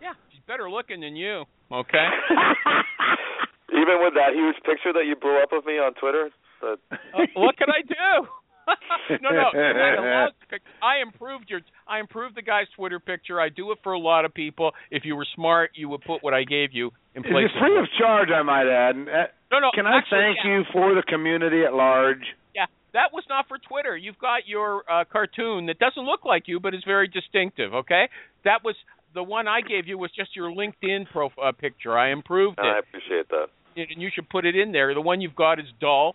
[0.00, 1.44] Yeah, she's better looking than you.
[1.70, 2.08] Okay.
[3.70, 6.76] Even with that huge picture that you blew up of me on Twitter, the,
[7.14, 8.28] Uh, what can I do?
[9.22, 9.50] no, no.
[9.54, 11.60] that I improved your.
[11.86, 13.40] I improved the guy's Twitter picture.
[13.40, 14.72] I do it for a lot of people.
[14.90, 17.46] If you were smart, you would put what I gave you in place.
[17.46, 17.62] It's place.
[17.62, 18.96] free of charge, I might add.
[18.96, 19.70] Uh, no, no.
[19.72, 22.26] Can I actually, thank yeah, you for the community at large?
[22.56, 23.96] Yeah, that was not for Twitter.
[23.96, 27.72] You've got your uh, cartoon that doesn't look like you, but is very distinctive.
[27.72, 28.08] Okay,
[28.44, 28.74] that was
[29.16, 31.96] the one I gave you was just your LinkedIn profile uh, picture.
[31.96, 32.64] I improved it.
[32.64, 33.46] I appreciate that.
[33.76, 34.94] and you should put it in there.
[34.94, 36.14] The one you've got is dull,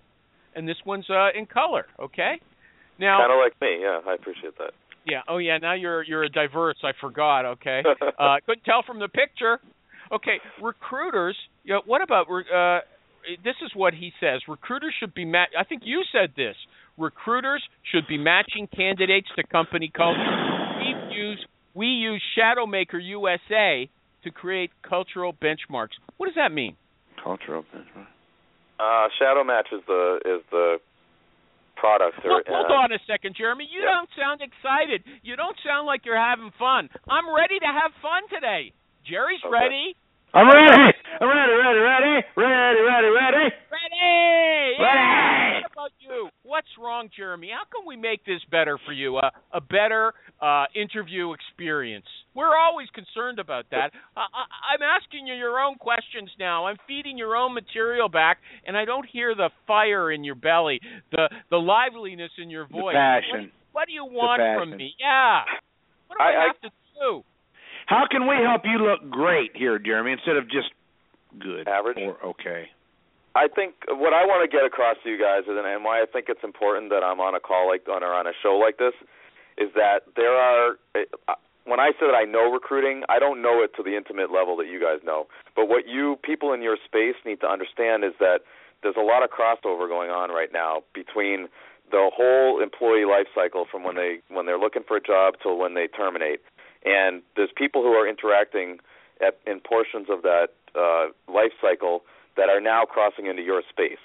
[0.55, 1.85] and this one's uh, in color.
[1.99, 2.39] Okay.
[2.99, 3.81] Now, kind of like me.
[3.81, 4.71] Yeah, I appreciate that.
[5.05, 5.21] yeah.
[5.27, 5.57] Oh, yeah.
[5.57, 6.77] Now you're you're a diverse.
[6.83, 7.45] I forgot.
[7.45, 7.81] Okay.
[8.19, 9.59] uh, couldn't tell from the picture.
[10.11, 11.35] Okay, recruiters.
[11.63, 12.27] You know, what about?
[12.29, 12.81] Uh,
[13.43, 14.41] this is what he says.
[14.47, 15.25] Recruiters should be.
[15.25, 16.55] Ma- I think you said this.
[16.97, 20.37] Recruiters should be matching candidates to company culture.
[20.79, 23.89] We use we use Shadow Match USA
[24.23, 25.97] to create cultural benchmarks.
[26.17, 26.75] What does that mean?
[27.23, 28.07] Cultural benchmark.
[28.79, 30.77] Uh, Shadow Match is the is the
[31.75, 32.17] product.
[32.25, 33.69] Well, hold uh, on a second, Jeremy.
[33.69, 33.93] You yeah.
[33.93, 35.01] don't sound excited.
[35.21, 36.89] You don't sound like you're having fun.
[37.09, 38.73] I'm ready to have fun today.
[39.05, 39.53] Jerry's Okay.
[39.53, 39.95] ready.
[40.33, 40.93] I'm ready.
[41.19, 41.53] I'm ready.
[41.53, 41.81] Ready.
[41.81, 42.13] Ready.
[42.37, 42.81] Ready.
[42.81, 43.09] Ready.
[43.11, 43.45] Ready.
[43.69, 44.01] Ready.
[44.79, 44.85] Yeah.
[44.85, 45.63] Ready.
[45.63, 46.29] What about you?
[46.43, 47.49] What's wrong, Jeremy?
[47.51, 49.17] How can we make this better for you?
[49.17, 52.05] Uh, a better uh, interview experience.
[52.33, 53.91] We're always concerned about that.
[54.15, 56.65] I, I, I'm asking you your own questions now.
[56.65, 60.79] I'm feeding your own material back, and I don't hear the fire in your belly,
[61.11, 62.71] the the liveliness in your voice.
[62.73, 62.95] The voice.
[62.95, 63.51] passion.
[63.71, 64.93] What, what do you want from me?
[64.99, 65.41] Yeah.
[66.07, 67.23] What do I, I- I- have to do?
[67.87, 70.69] How can we help you look great here, Jeremy, instead of just
[71.39, 71.97] good Average?
[71.99, 72.69] or okay?
[73.35, 76.05] I think what I want to get across to you guys, and, and why I
[76.05, 78.77] think it's important that I'm on a call like on or on a show like
[78.77, 78.93] this,
[79.61, 80.67] is that there are.
[80.95, 81.35] uh,
[81.71, 84.57] When I say that I know recruiting, I don't know it to the intimate level
[84.57, 85.27] that you guys know.
[85.55, 88.39] But what you people in your space need to understand is that
[88.81, 91.47] there's a lot of crossover going on right now between
[91.91, 95.55] the whole employee life cycle from when they when they're looking for a job till
[95.57, 96.41] when they terminate.
[96.83, 98.79] And there's people who are interacting
[99.21, 102.01] at, in portions of that uh, life cycle
[102.37, 104.01] that are now crossing into your space.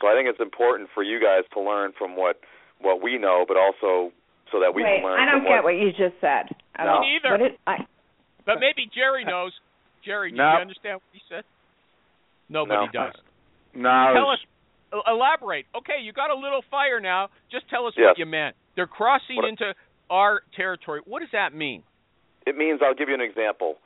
[0.00, 2.36] So I think it's important for you guys to learn from what
[2.78, 4.12] what we know, but also
[4.52, 5.18] so that we Wait, can learn.
[5.18, 6.52] I don't from get what, what you just said.
[6.76, 7.00] at No.
[7.00, 7.32] Me neither.
[7.32, 7.86] What did I?
[8.44, 9.52] But maybe Jerry knows.
[10.04, 10.52] Jerry, do No.
[10.52, 11.44] you understand what he said?
[12.48, 12.92] Nobody No.
[12.92, 13.14] does.
[13.74, 14.12] No.
[14.14, 14.40] Tell us,
[15.06, 15.66] elaborate.
[15.74, 17.30] Okay, you got a little fire now.
[17.50, 18.08] Just tell us Yes.
[18.10, 18.56] what you meant.
[18.74, 19.74] They're crossing What- into
[20.10, 21.00] our territory.
[21.06, 21.82] What does that mean?
[22.46, 23.78] It means I'll give you an example.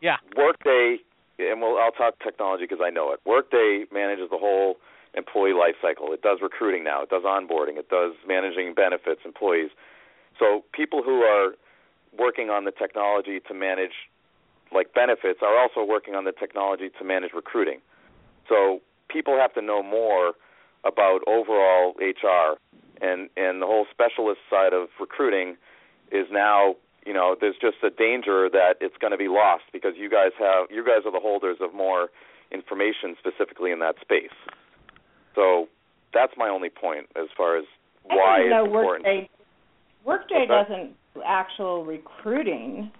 [0.00, 0.16] Yeah.
[0.36, 0.98] Workday,
[1.38, 3.20] and we'll I'll talk technology because I know it.
[3.24, 4.80] Workday manages the whole
[5.14, 6.12] employee life cycle.
[6.12, 7.02] It does recruiting now.
[7.02, 7.76] It does onboarding.
[7.76, 9.70] It does managing benefits, employees.
[10.38, 11.52] So people who are
[12.18, 13.92] working on the technology to manage
[14.72, 17.80] like benefits are also working on the technology to manage recruiting.
[18.48, 20.32] So people have to know more
[20.84, 22.58] about overall HR
[23.00, 25.56] and and the whole specialist side of recruiting
[26.12, 26.74] is now
[27.06, 30.32] you know there's just a danger that it's going to be lost because you guys
[30.38, 32.08] have you guys are the holders of more
[32.50, 34.34] information specifically in that space.
[35.34, 35.68] So
[36.14, 37.64] that's my only point as far as
[38.04, 39.04] why it's important.
[39.04, 39.30] Workday,
[40.08, 42.90] Workday What's doesn't do actual recruiting.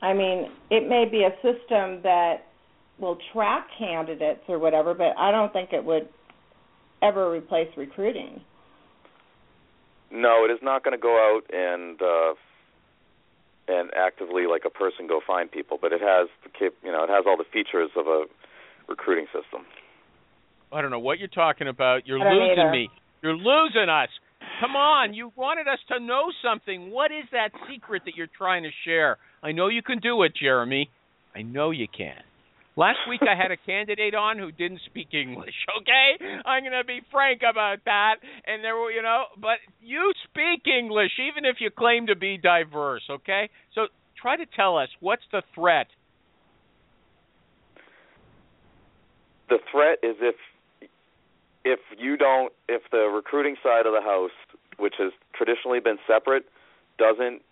[0.00, 2.46] I mean, it may be a system that
[2.98, 6.08] will track candidates or whatever, but I don't think it would
[7.02, 8.40] ever replace recruiting.
[10.10, 12.34] No, it is not going to go out and uh,
[13.68, 17.04] and actively like a person go find people, but it has the cap- you know
[17.04, 18.24] it has all the features of a
[18.88, 19.66] recruiting system.
[20.72, 22.06] I don't know what you're talking about.
[22.06, 22.70] You're losing either.
[22.70, 22.88] me.
[23.22, 24.08] You're losing us.
[24.60, 26.90] Come on, you wanted us to know something.
[26.90, 29.16] What is that secret that you're trying to share?
[29.42, 30.90] I know you can do it, Jeremy.
[31.34, 32.20] I know you can.
[32.76, 36.42] Last week I had a candidate on who didn't speak English, okay?
[36.44, 38.16] I'm going to be frank about that.
[38.46, 42.36] And there were, you know, but you speak English even if you claim to be
[42.36, 43.48] diverse, okay?
[43.74, 43.86] So
[44.20, 45.86] try to tell us what's the threat?
[49.48, 50.36] The threat is if
[51.64, 54.30] if you don't if the recruiting side of the house,
[54.80, 56.44] which has traditionally been separate,
[56.98, 57.42] doesn't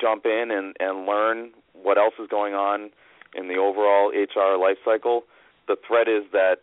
[0.00, 2.90] jump in and and learn what else is going on
[3.34, 5.22] in the overall HR life cycle,
[5.68, 6.56] the threat is that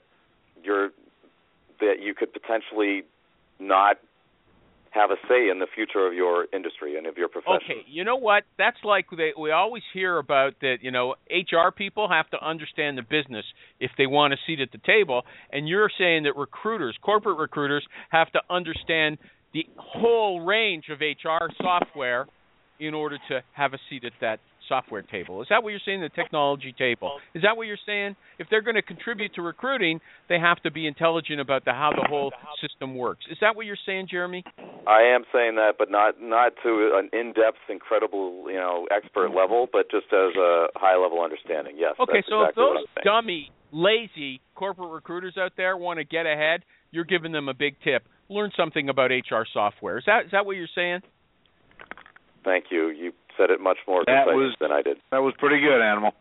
[0.64, 0.90] you're
[1.80, 3.04] that you could potentially
[3.60, 3.98] not
[4.92, 7.60] have a say in the future of your industry and of your profession.
[7.64, 8.44] Okay, you know what?
[8.58, 10.78] That's like they, we always hear about that.
[10.82, 13.46] You know, HR people have to understand the business
[13.80, 17.86] if they want a seat at the table, and you're saying that recruiters, corporate recruiters,
[18.10, 19.20] have to understand
[19.54, 22.28] the whole range of HR software
[22.80, 25.42] in order to have a seat at that software table.
[25.42, 26.02] Is that what you're saying?
[26.02, 27.20] The technology table.
[27.34, 28.16] Is that what you're saying?
[28.38, 31.92] If they're going to contribute to recruiting, they have to be intelligent about the how
[31.92, 32.32] the whole
[32.62, 33.26] system works.
[33.32, 34.44] Is that what you're saying, Jeremy?
[34.88, 39.68] I am saying that, but not not to an in-depth, incredible, you know, expert level,
[39.72, 41.76] but just as a high-level understanding.
[41.78, 41.96] Yes.
[42.00, 46.64] Okay, so exactly if those dummy, lazy corporate recruiters out there want to get ahead,
[46.92, 48.04] you're giving them a big tip.
[48.30, 49.98] Learn something about HR software.
[49.98, 51.02] Is that is that what you're saying?
[52.44, 52.90] Thank you.
[52.90, 54.98] You said it much more That was- than I did.
[55.12, 56.14] That was pretty good, Animal.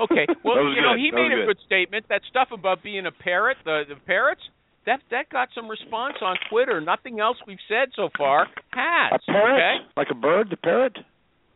[0.00, 0.26] Okay.
[0.44, 1.46] Well, That was you know, he That made a good.
[1.56, 2.06] good statement.
[2.08, 4.42] That stuff about being a parrot, the the parrots,
[4.86, 6.80] that that got some response on Twitter.
[6.80, 9.12] Nothing else we've said so far has.
[9.28, 9.86] A parrot, Okay?
[9.96, 10.96] like a bird, the parrot.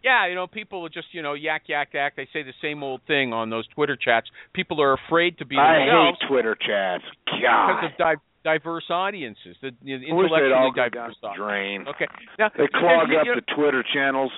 [0.05, 2.17] Yeah, you know, people are just you know yak yak yak.
[2.17, 4.27] They say the same old thing on those Twitter chats.
[4.53, 7.05] People are afraid to be I themselves hate Twitter chats.
[7.25, 11.17] because God, of di- diverse audiences, the, the I wish intellectually all go down diverse.
[11.23, 11.47] the audience.
[11.47, 11.85] drain.
[11.89, 12.07] Okay,
[12.39, 14.33] now They clog you- up you- the Twitter channels.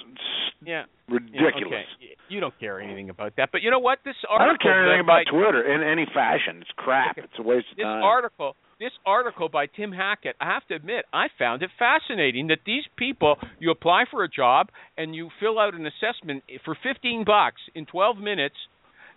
[0.65, 1.85] Yeah, yeah, ridiculous.
[1.97, 2.17] okay.
[2.29, 3.99] You don't care anything about that, but you know what?
[4.05, 6.59] This article I don't care anything by- about Twitter in any fashion.
[6.63, 7.19] It's crap.
[7.19, 8.03] It's a waste of this time.
[8.03, 12.59] article this article by Tim Sackett, I have to admit, I found it fascinating that
[12.67, 17.23] these people you apply for a job and you fill out an assessment for 15
[17.25, 18.57] bucks in 12 minutes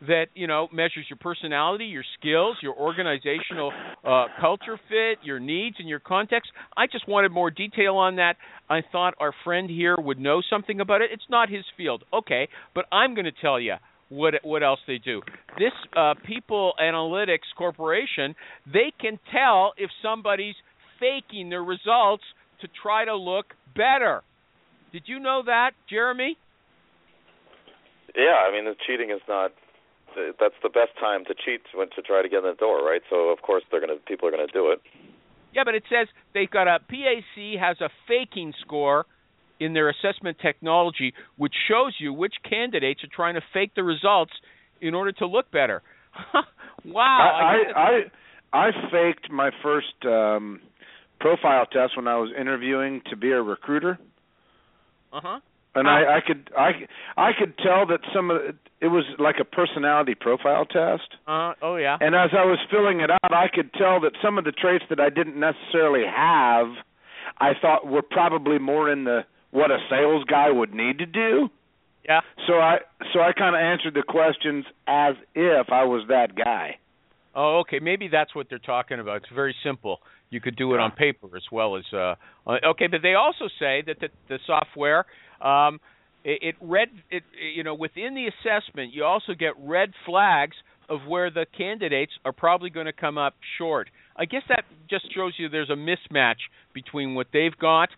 [0.02, 3.72] that, you know, measures your personality, your skills, your organizational
[4.06, 6.52] uh, culture fit, your needs and your context.
[6.76, 8.36] I just wanted more detail on that.
[8.70, 11.10] I thought our friend here would know something about it.
[11.12, 12.04] It's not his field.
[12.14, 13.76] Okay, but I'm going to tell you
[14.10, 15.22] what what else they do.
[15.58, 18.36] This uh, People Analytics Corporation,
[18.72, 20.56] they can tell if somebody's
[21.00, 22.24] faking their results
[22.62, 24.22] to try to look better.
[24.92, 26.38] Did you know that, Jeremy?
[28.16, 29.52] Yeah, I mean, the cheating is not.
[30.40, 33.02] That's the best time to cheat when to try to get in the door, right?
[33.10, 34.82] So of course they're gonna people are gonna do it.
[35.54, 39.06] Yeah, but it says they've got a PAC has a faking score
[39.60, 44.34] in their assessment technology, which shows you which candidates are trying to fake the results
[44.82, 45.82] in order to look better.
[46.86, 47.64] wow!
[47.76, 48.10] I, I
[48.54, 50.62] I I faked my first um
[51.20, 54.00] profile test when I was interviewing to be a recruiter,
[55.12, 55.40] uh huh.
[55.78, 56.72] And I I could I
[57.18, 61.16] I could tell that some of it, it was like a personality profile test.
[61.28, 61.98] Uh oh yeah.
[62.00, 64.86] And as I was filling it out, I could tell that some of the traits
[64.90, 66.68] that I didn't necessarily have,
[67.40, 69.22] I thought were probably more in the
[69.52, 71.50] what a sales guy would need to do.
[72.08, 72.22] Yeah.
[72.48, 72.78] So I
[73.14, 76.78] so I kind of answered the questions as if I was that guy.
[77.36, 77.80] Oh, okay.
[77.80, 79.18] Maybe that's what they're talking about.
[79.18, 80.00] It's very simple.
[80.30, 82.16] You could do it on paper as well as uh
[82.46, 85.06] uh, okay, but they also say that the, the software
[85.42, 85.80] um
[86.24, 87.24] it, it red it
[87.56, 90.56] you know within the assessment you also get red flags
[90.90, 93.90] of where the candidates are probably going to come up short.
[94.16, 97.90] I guess that just shows you there's a mismatch between what they've got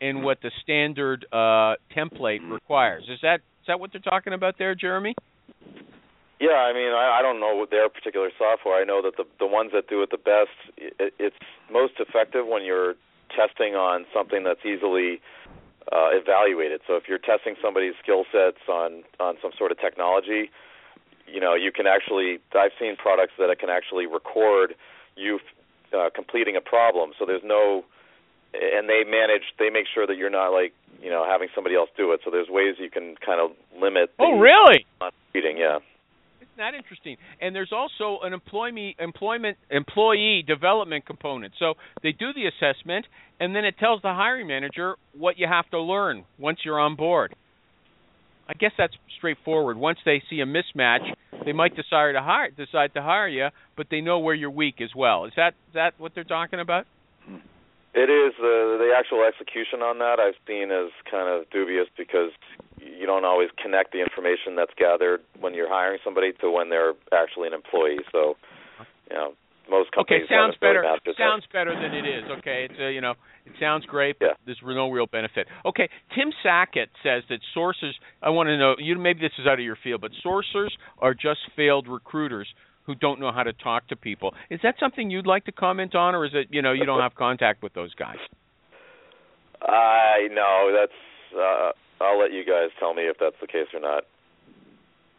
[0.00, 3.04] and what the standard uh template requires.
[3.08, 5.14] Is that is that what they're talking about there, Jeremy?
[6.38, 8.80] Yeah, I mean, I, I don't know their particular software.
[8.80, 11.36] I know that the the ones that do it the best, it, it's
[11.72, 12.94] most effective when you're
[13.34, 15.20] testing on something that's easily
[15.92, 16.80] uh, evaluated.
[16.86, 20.50] So if you're testing somebody's skill sets on on some sort of technology,
[21.26, 22.38] you know, you can actually.
[22.54, 24.74] I've seen products that can actually record
[25.16, 25.38] you
[25.96, 27.12] uh, completing a problem.
[27.18, 27.84] So there's no,
[28.54, 29.54] and they manage.
[29.58, 30.72] They make sure that you're not like
[31.02, 32.20] you know having somebody else do it.
[32.24, 34.12] So there's ways you can kind of limit.
[34.18, 34.86] The, Oh, really?
[35.32, 35.78] cheating, yeah.
[36.56, 37.16] That interesting?
[37.40, 41.52] And there's also an employee employment employee development component.
[41.58, 43.06] So they do the assessment,
[43.40, 46.96] and then it tells the hiring manager what you have to learn once you're on
[46.96, 47.34] board.
[48.48, 49.76] I guess that's straightforward.
[49.76, 51.12] Once they see a mismatch,
[51.44, 54.80] they might decide to hire decide to hire you, but they know where you're weak
[54.80, 55.24] as well.
[55.24, 56.86] Is that is that what they're talking about?
[57.94, 62.30] It is the the actual execution on that I've seen as kind of dubious because
[62.98, 66.94] you don't always connect the information that's gathered when you're hiring somebody to when they're
[67.12, 67.98] actually an employee.
[68.12, 68.36] So,
[69.10, 69.32] you know,
[69.68, 71.18] most Okay, companies sounds haven't really better.
[71.18, 72.24] Sounds better than it is.
[72.38, 73.14] Okay, it's uh, you know,
[73.44, 74.34] it sounds great, but Yeah.
[74.44, 75.48] there's no real benefit.
[75.64, 77.94] Okay, Tim Sackett says that sources.
[78.22, 78.76] I want to know.
[78.78, 82.46] You maybe this is out of your field, but sourcers are just failed recruiters
[82.84, 84.34] who don't know how to talk to people.
[84.50, 87.00] Is that something you'd like to comment on, or is it you know you don't
[87.06, 88.18] have contact with those guys?
[89.62, 91.36] I know that's.
[91.36, 94.04] Uh, I'll let you guys tell me if that's the case or not.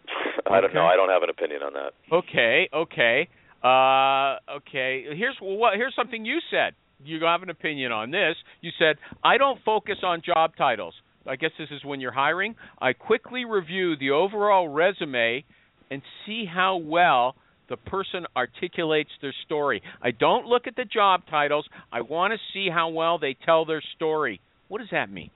[0.50, 0.86] I don't know.
[0.86, 1.92] I don't have an opinion on that.
[2.12, 3.28] Okay, okay,
[3.64, 5.06] uh, okay.
[5.16, 5.74] Here's what.
[5.76, 6.74] Here's something you said.
[7.04, 8.36] You have an opinion on this.
[8.62, 10.94] You said I don't focus on job titles.
[11.28, 12.56] I guess this is when you're hiring.
[12.80, 15.44] I quickly review the overall resume
[15.92, 17.36] and see how well
[17.70, 19.82] the person articulates their story.
[20.02, 21.68] I don't look at the job titles.
[21.92, 24.40] I want to see how well they tell their story.
[24.70, 25.32] What does that mean?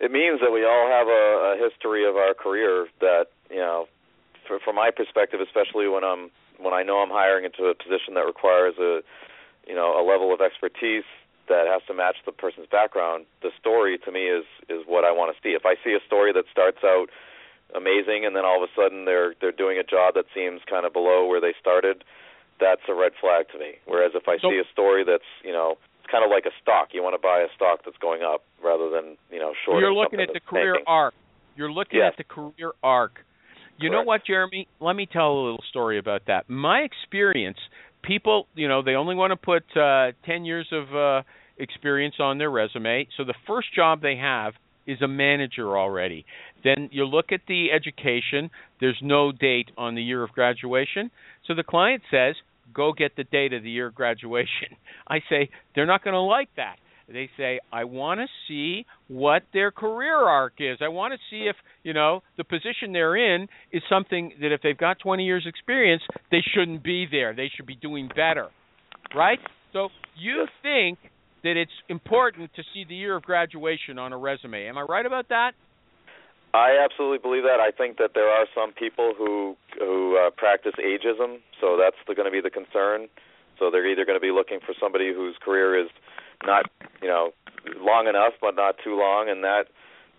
[0.00, 3.86] It means that we all have a, a history of our career that you know,
[4.46, 8.14] for, from my perspective, especially when I'm when I know I'm hiring into a position
[8.14, 9.00] that requires a
[9.66, 11.04] you know a level of expertise
[11.48, 13.24] that has to match the person's background.
[13.42, 15.54] The story to me is is what I want to see.
[15.54, 17.06] If I see a story that starts out
[17.74, 20.84] amazing and then all of a sudden they're they're doing a job that seems kind
[20.86, 22.04] of below where they started,
[22.60, 23.74] that's a red flag to me.
[23.86, 26.54] Whereas if I So- see a story that's you know it's kind of like a
[26.62, 29.80] stock, you want to buy a stock that's going up rather than you know short.
[29.80, 31.14] You're looking at the career arc.
[31.56, 32.12] You're looking Yes.
[32.12, 33.24] at the career arc.
[33.78, 34.68] You know what, Jeremy?
[34.80, 36.48] Let me tell a little story about that.
[36.48, 37.58] My experience,
[38.02, 41.22] people, you know, they only want to put uh, 10 years of uh,
[41.58, 43.06] experience on their resume.
[43.18, 44.54] So the first job they have
[44.86, 46.24] is a manager already.
[46.64, 48.50] Then you look at the education,
[48.80, 51.10] there's no date on the year of graduation.
[51.46, 52.36] So the client says,
[52.74, 54.76] go get the date of the year of graduation.
[55.08, 56.76] I say, they're not going to like that.
[57.08, 60.78] They say, I want to see what their career arc is.
[60.80, 61.54] I want to see if,
[61.84, 66.02] you know, the position they're in is something that if they've got 20 years experience,
[66.32, 67.32] they shouldn't be there.
[67.32, 68.48] They should be doing better.
[69.14, 69.38] Right?
[69.72, 70.98] So you think
[71.44, 74.66] that it's important to see the year of graduation on a resume.
[74.66, 75.52] Am I right about that?
[76.56, 77.60] I absolutely believe that.
[77.60, 82.24] I think that there are some people who who uh, practice ageism, so that's going
[82.24, 83.08] to be the concern.
[83.58, 85.88] So they're either going to be looking for somebody whose career is
[86.44, 86.66] not,
[87.00, 87.30] you know,
[87.80, 89.68] long enough but not too long, and that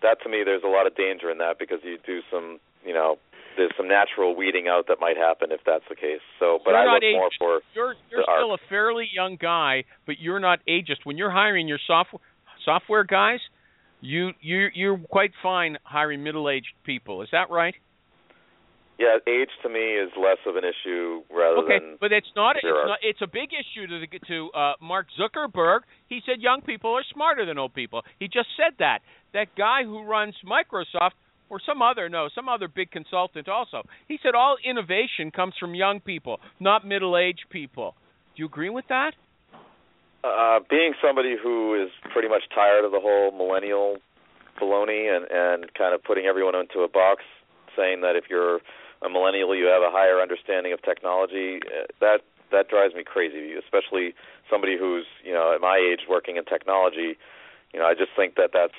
[0.02, 2.94] that to me there's a lot of danger in that because you do some, you
[2.94, 3.18] know,
[3.56, 6.22] there's some natural weeding out that might happen if that's the case.
[6.38, 7.12] So, but you're I look ageist.
[7.12, 11.04] more for you're you're still a fairly young guy, but you're not ageist.
[11.04, 12.22] When you're hiring your software
[12.64, 13.40] software guys,
[14.00, 17.22] you you you're quite fine hiring middle-aged people.
[17.22, 17.74] Is that right?
[18.98, 21.98] Yeah, age to me is less of an issue rather okay, than.
[22.00, 22.56] but it's not.
[22.56, 22.98] It's not.
[23.00, 25.80] It's a big issue to the, to uh, Mark Zuckerberg.
[26.08, 28.02] He said young people are smarter than old people.
[28.18, 28.98] He just said that.
[29.34, 31.12] That guy who runs Microsoft
[31.48, 33.82] or some other no, some other big consultant also.
[34.08, 37.94] He said all innovation comes from young people, not middle-aged people.
[38.36, 39.12] Do you agree with that?
[40.24, 43.98] Uh, being somebody who is pretty much tired of the whole millennial
[44.60, 47.22] baloney and and kind of putting everyone into a box,
[47.76, 48.58] saying that if you're
[49.02, 53.54] a millennial you have a higher understanding of technology, uh, that that drives me crazy.
[53.54, 54.14] Especially
[54.50, 57.16] somebody who's you know at my age working in technology.
[57.72, 58.78] You know, I just think that that's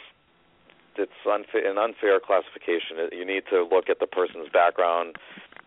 [0.98, 2.98] it's unfair, an unfair classification.
[3.14, 5.16] You need to look at the person's background,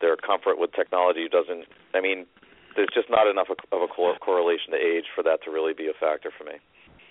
[0.02, 1.28] their comfort with technology.
[1.30, 1.64] Doesn't
[1.94, 2.26] I mean
[2.76, 5.96] there's just not enough of a correlation to age for that to really be a
[5.98, 6.58] factor for me.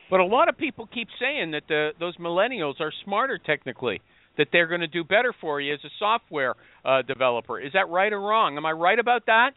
[0.10, 4.02] But a lot of people keep saying that the those millennials are smarter technically,
[4.38, 7.60] that they're going to do better for you as a software uh, developer.
[7.60, 8.58] Is that right or wrong?
[8.58, 9.52] Am I right about that?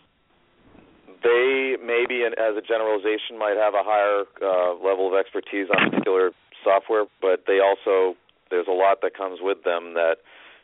[1.24, 6.30] They maybe, as a generalization, might have a higher uh, level of expertise on particular
[6.62, 8.16] software, but they also
[8.50, 10.16] there's a lot that comes with them that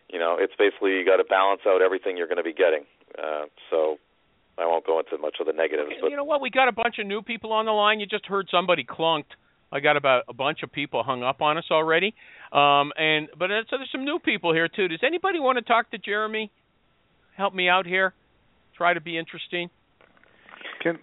[0.09, 2.84] you know it's basically you got to balance out everything you're going to be getting.
[3.18, 3.99] Uh, so
[4.61, 6.41] I won't go into much of the negatives, but You know what?
[6.41, 7.99] We got a bunch of new people on the line.
[8.01, 9.33] You just heard somebody clunked.
[9.73, 12.15] I got about a bunch of people hung up on us already.
[12.53, 14.89] Um, and but uh, so there's some new people here too.
[14.89, 16.51] Does anybody want to talk to Jeremy?
[17.37, 18.13] Help me out here.
[18.77, 19.71] Try to be interesting.
[20.83, 20.99] Can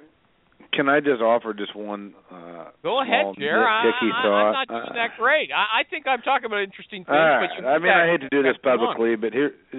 [0.74, 2.14] can I just offer just one?
[2.30, 3.64] Uh, Go ahead, small Jer.
[3.66, 5.50] I, I, I'm not doing Uh, that great.
[5.52, 7.50] I, I think I'm talking about interesting things, All right.
[7.58, 8.94] but you I mean, I hate to do this that's wrong.
[8.94, 9.78] publicly, but here, uh,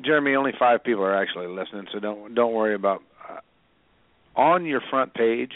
[0.00, 3.02] Jeremy, only five people are actually listening, so don't don't worry about.
[4.34, 5.52] On your front page,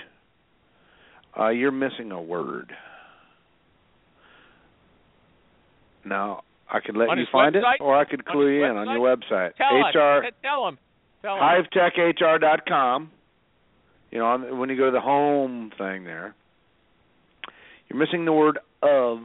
[1.39, 2.73] uh, you're missing a word.
[6.05, 7.75] Now, I could let On you find website?
[7.77, 9.53] it, or I could clue you in on your website.
[9.57, 10.33] Tell HR us.
[10.43, 10.79] Tell him.
[11.23, 11.43] Tell him.
[11.75, 13.11] hivetechhr.com.
[14.11, 16.35] You know, on, when you go to the home thing there,
[17.89, 19.19] you're missing the word of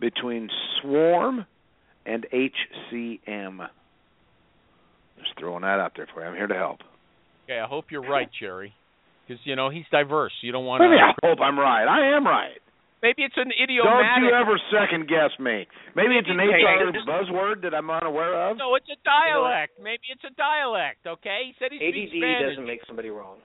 [0.00, 0.48] between
[0.80, 1.46] swarm
[2.06, 3.68] and HCM.
[5.18, 6.26] Just throwing that out there for you.
[6.28, 6.80] I'm here to help.
[7.52, 8.72] Okay, I hope you're right, Jerry.
[9.26, 10.32] Because you know he's diverse.
[10.42, 11.84] You don't want to Maybe I hope I'm right.
[11.84, 12.56] I am right.
[13.02, 14.06] Maybe it's an idiomatic.
[14.06, 15.66] Don't you ever second guess me.
[15.94, 18.56] Maybe it's an Maybe HR it's- buzzword that I'm unaware of.
[18.56, 19.72] No, it's a dialect.
[19.82, 21.06] Maybe it's a dialect.
[21.06, 22.50] Okay, he said he speaks ADD Spanish.
[22.56, 23.38] doesn't make somebody wrong.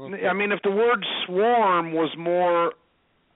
[0.00, 0.26] Okay.
[0.26, 2.72] I mean, if the word swarm was more,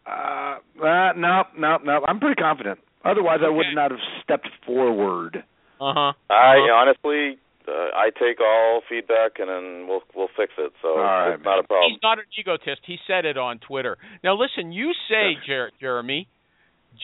[0.07, 2.01] uh, uh no, no, no.
[2.07, 2.79] I'm pretty confident.
[3.05, 5.39] Otherwise, I would not have stepped forward.
[5.81, 6.13] Uh huh.
[6.29, 6.75] I Uh-huh.
[6.75, 7.39] honestly,
[7.71, 10.73] uh, I take all feedback and then we'll we'll fix it.
[10.83, 11.93] So All right, it's not a problem.
[11.93, 12.83] He's not an egotist.
[12.87, 13.97] He said it on Twitter.
[14.25, 16.29] Now listen, you say Jer- Jeremy,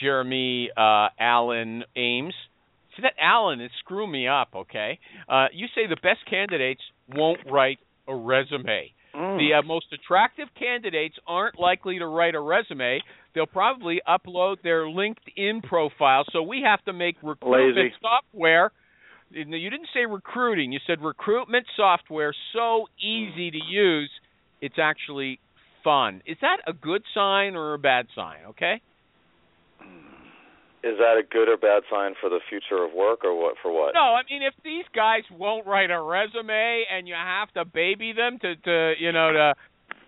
[0.01, 2.35] Jeremy uh, Allyn Ames.
[2.97, 4.49] See that Allyn is screwing me up.
[4.55, 4.99] Okay,
[5.29, 6.83] uh, you say the best candidates
[7.15, 8.93] won't write a resume.
[9.15, 9.39] Mm.
[9.39, 13.01] The uh, most attractive candidates aren't likely to write a resume.
[13.35, 16.25] They'll probably upload their LinkedIn profile.
[16.33, 17.95] So we have to make recruitment Lazy.
[18.01, 18.73] software.
[19.31, 20.73] You didn't say recruiting.
[20.73, 24.11] You said recruitment software so easy to use.
[24.61, 25.41] It's actually
[25.83, 26.23] fun.
[26.27, 28.39] Is that a good sign or a bad sign?
[28.49, 28.81] Okay.
[30.85, 33.57] Is that a good or bad sign for the future of work, or what?
[33.61, 33.95] For what?
[33.95, 38.13] No, I mean if these guys won't write a resume and you have to baby
[38.13, 39.55] them to to you know to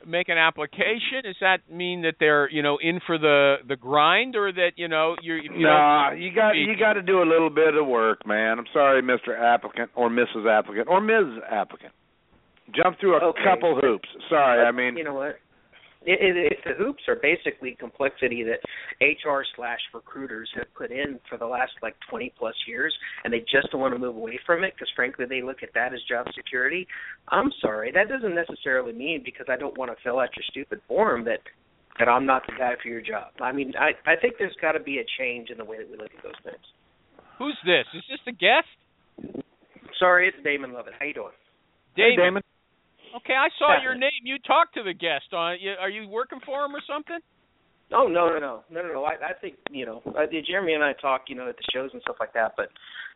[0.08, 4.34] make an application, does that mean that they're you know in for the the grind
[4.36, 7.28] or that you know you're you Nah, don't you got you got to do a
[7.28, 8.58] little bit of work, man.
[8.58, 9.38] I'm sorry, Mr.
[9.38, 10.48] Applicant or Mrs.
[10.50, 11.42] Applicant or Ms.
[11.50, 11.92] Applicant.
[12.74, 13.42] Jump through a Okay.
[13.44, 14.08] couple hoops.
[14.28, 15.38] Sorry, I mean you know what?
[16.08, 18.64] It, it, it, the hoops are basically complexity that
[19.04, 22.94] HR slash recruiters have put in for the last like 20 plus years,
[23.24, 25.68] and they just don't want to move away from it because, frankly, they look at
[25.74, 26.88] that as job security.
[27.28, 30.80] I'm sorry, that doesn't necessarily mean because I don't want to fill out your stupid
[30.88, 31.40] form that
[31.98, 33.32] that I'm not the guy for your job.
[33.42, 35.90] I mean, I I think there's got to be a change in the way that
[35.90, 36.64] we look at those things.
[37.38, 37.84] Who's this?
[37.94, 39.44] Is this a guest?
[39.98, 40.94] Sorry, it's Damon Lovett.
[40.98, 41.36] How you doing?
[41.96, 42.42] Hey, Damon.
[43.08, 43.20] Damon.
[43.24, 43.82] Okay, I saw Yeah.
[43.82, 44.22] your name.
[44.24, 45.32] You talked to the guest.
[45.32, 47.18] On, are you working for him or something?
[47.90, 49.04] Oh no no no no no no!
[49.08, 51.88] I, I think you know uh, Jeremy and I talk you know at the shows
[51.96, 52.68] and stuff like that, but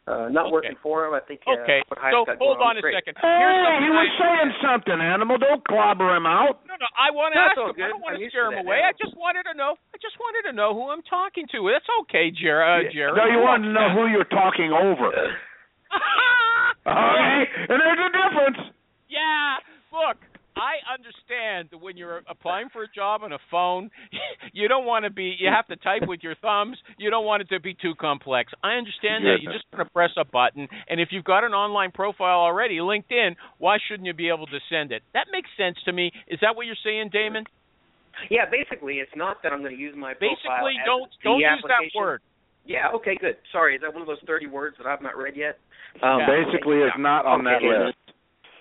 [0.08, 0.52] uh not Okay.
[0.72, 1.12] working for him.
[1.12, 1.84] I think uh, Okay.
[1.92, 2.96] what So hold going on a great.
[2.96, 3.20] second.
[3.20, 5.36] Hey, Here's he was I- saying something, animal.
[5.36, 6.64] Don't clobber him out.
[6.64, 6.88] No, no.
[6.96, 7.84] I want to ask all him.
[7.84, 8.80] I don't want I'm to used scare him away.
[8.80, 8.88] now.
[8.88, 9.76] I just wanted to know.
[9.92, 11.68] I just wanted to know who I'm talking to.
[11.68, 13.12] That's okay, Jer- uh, Jerry.
[13.12, 15.12] No, you want to know who you're talking over.
[16.82, 18.72] Okay, and there's a difference.
[19.08, 19.56] yeah.
[19.92, 20.16] Look,
[20.56, 23.90] I understand that when you're applying for a job on a phone,
[24.52, 25.36] you don't want to be.
[25.38, 26.76] You have to type with your thumbs.
[26.98, 28.52] You don't want it to be too complex.
[28.62, 29.40] I understand that.
[29.40, 32.78] You just want to press a button, and if you've got an online profile already,
[32.78, 35.02] LinkedIn, why shouldn't you be able to send it?
[35.14, 36.10] That makes sense to me.
[36.28, 37.44] Is that what you're saying, Damon?
[38.30, 41.40] Yeah, basically, it's not that I'm going to use my profile Basically, don't the don't
[41.40, 42.20] use that word.
[42.64, 43.36] Yeah, okay, good.
[43.50, 45.58] Sorry, is that one of those 30 words that I've not read yet?
[46.02, 46.26] Um, Yeah.
[46.28, 47.90] Basically, okay, is not on that Okay.
[47.90, 48.11] list.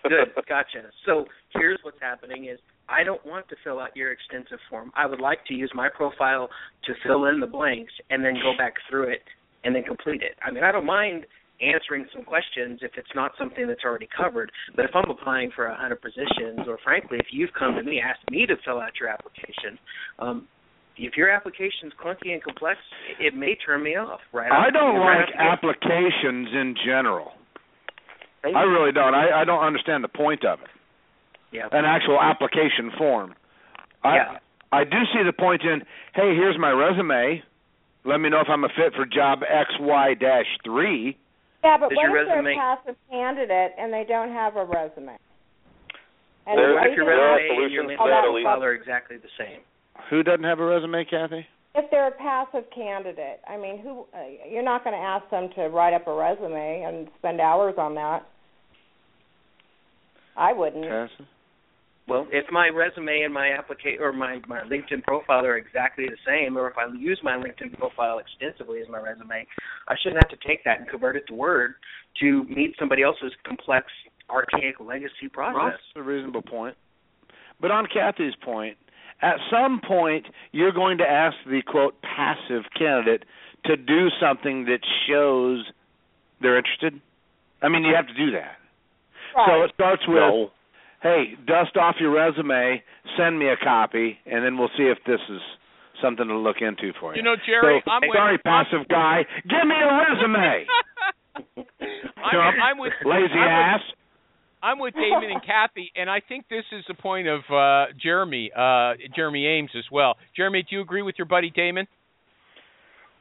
[0.03, 0.89] Good, gotcha.
[1.05, 4.91] So here's what's happening is I don't want to fill out your extensive form.
[4.95, 6.49] I would like to use my profile
[6.85, 9.23] to fill in the blanks and then go back through it
[9.63, 10.35] and then complete it.
[10.45, 11.25] I mean, I don't mind
[11.61, 14.51] answering some questions if it's not something that's already covered.
[14.75, 18.01] But if I'm applying for a hundred positions, or frankly, if you've come to me,
[18.01, 19.77] asked me to fill out your application,
[20.19, 20.47] um,
[20.97, 22.79] if your application's clunky and complex,
[23.19, 24.19] it may turn me off.
[24.33, 24.51] Right?
[24.51, 25.77] I don't right like off the gate.
[25.81, 27.31] applications in general.
[28.43, 29.13] Thank I really don't.
[29.13, 30.67] I, I don't understand the point of it.
[31.51, 31.67] yeah.
[31.71, 33.35] An actual application form.
[34.03, 34.37] I Yeah.
[34.73, 35.81] I do see the point in,
[36.15, 37.43] hey, here's my resume.
[38.05, 41.17] Let me know if I'm a fit for job XY dash three.
[41.63, 44.63] Yeah, but Does what your if they're a passive candidate and they don't have a
[44.65, 45.17] resume?
[46.47, 48.65] And There's- if your there are resume and your solutions to LinkedIn that, profile Lisa.
[48.65, 49.59] are exactly the same?
[50.09, 51.45] Who doesn't have a resume, Kathy?
[51.75, 55.49] If they're a passive candidate, I mean, who uh, you're not going to ask them
[55.55, 58.27] to write up a resume and spend hours on that.
[60.35, 60.85] I wouldn't.
[60.85, 61.27] Cassie?
[62.07, 66.17] Well, if my resume and my application or my my LinkedIn profile are exactly the
[66.27, 69.47] same, or if I use my LinkedIn profile extensively as my resume,
[69.87, 71.75] I shouldn't have to take that and convert it to Word
[72.19, 73.85] to meet somebody else's complex,
[74.29, 75.77] archaic legacy process.
[75.77, 76.75] That's a reasonable point.
[77.61, 78.75] But on Kathy's point,
[79.21, 83.23] at some point you're going to ask the quote passive candidate
[83.65, 85.65] to do something that shows
[86.41, 86.99] they're interested.
[87.61, 88.57] I mean, you have to do that.
[89.35, 89.47] Right.
[89.47, 90.51] So it starts with, No.
[91.03, 92.81] "Hey, dust off your resume,
[93.17, 95.41] send me a copy, and then we'll see if this is
[96.01, 99.25] something to look into for you." You know, Jerry, so, I'm with sorry, passive guy,
[99.47, 100.65] give me a resume.
[101.37, 102.57] I'm, Chump.
[102.61, 103.81] I'm with Lazy I'm with- ass.
[104.63, 108.51] I'm with Damon and Kathy, and I think this is the point of uh, Jeremy,
[108.55, 110.15] uh, Jeremy Ames as well.
[110.35, 111.87] Jeremy, do you agree with your buddy Damon?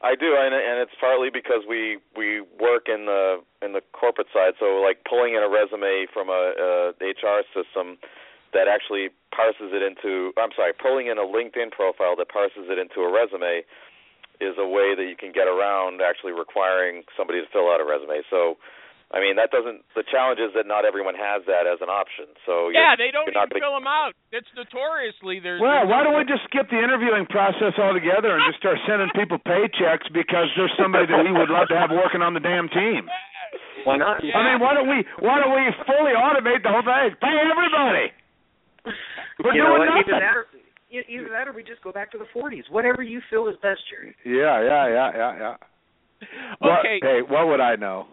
[0.02, 4.28] I do, and and it's partly because we we work in the in the corporate
[4.32, 4.56] side.
[4.58, 8.00] So like pulling in a resume from a, a HR system
[8.56, 12.80] that actually parses it into I'm sorry, pulling in a LinkedIn profile that parses it
[12.80, 13.60] into a resume
[14.40, 17.84] is a way that you can get around actually requiring somebody to fill out a
[17.84, 18.24] resume.
[18.32, 18.56] So
[19.10, 22.30] I mean that doesn't the challenge is that not everyone has that as an option.
[22.46, 24.14] So Yeah, they don't even gonna- fill them out.
[24.30, 25.60] It's notoriously there's.
[25.60, 29.10] Well, there's why don't we just skip the interviewing process altogether and just start sending
[29.18, 32.68] people paychecks because there's somebody that we would love to have working on the damn
[32.70, 33.10] team?
[33.82, 34.22] Why not?
[34.22, 34.38] Yeah.
[34.38, 37.16] I mean, why don't we why don't we fully automate the whole thing?
[37.18, 38.12] Pay everybody.
[39.42, 40.06] We're you know doing what?
[40.06, 40.14] nothing.
[40.14, 40.46] Either that, or,
[40.90, 42.68] either that, or we just go back to the 40s.
[42.70, 44.14] Whatever you feel is best, Jerry.
[44.24, 45.56] Yeah, yeah, yeah, yeah, yeah.
[46.58, 48.06] What- Okay, hey, what would I know?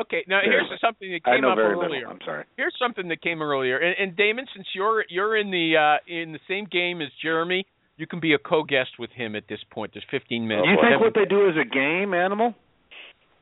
[0.00, 0.24] Okay.
[0.26, 1.88] Now here's something that came up earlier.
[1.88, 2.10] little.
[2.10, 2.44] I'm sorry.
[2.56, 3.78] Here's something that came earlier.
[3.78, 7.66] And, and Damon, since you're you're in the uh, in the same game as Jeremy,
[7.96, 9.92] you can be a co-guest with him at this point.
[9.94, 10.66] There's 15 minutes.
[10.66, 12.54] Do you think what they do is a game, animal?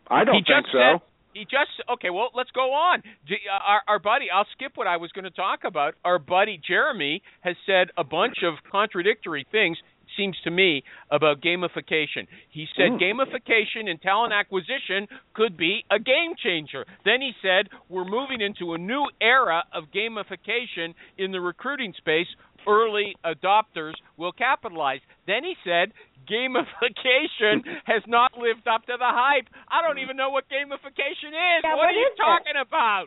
[0.09, 0.78] I don't he think just so.
[0.78, 1.01] Said,
[1.32, 2.11] he just okay.
[2.11, 3.03] Well, let's go on.
[3.07, 3.34] Uh,
[3.64, 5.94] Our, our buddy, I'll skip what I was going to talk about.
[6.05, 9.78] Our buddy Jeremy has said a bunch of contradictory things.
[10.17, 12.27] Seems to me about gamification.
[12.51, 12.99] He said Ooh.
[12.99, 16.85] gamification in talent acquisition could be a game changer.
[17.05, 22.27] Then he said we're moving into a new era of gamification in the recruiting space.
[22.69, 25.01] Early adopters will capitalize.
[25.27, 25.93] Then he said
[26.29, 29.49] gamification has not lived up to the hype.
[29.69, 31.65] I don't even know what gamification is.
[31.65, 32.21] Yeah, what what are you is it?
[32.21, 33.07] talking about?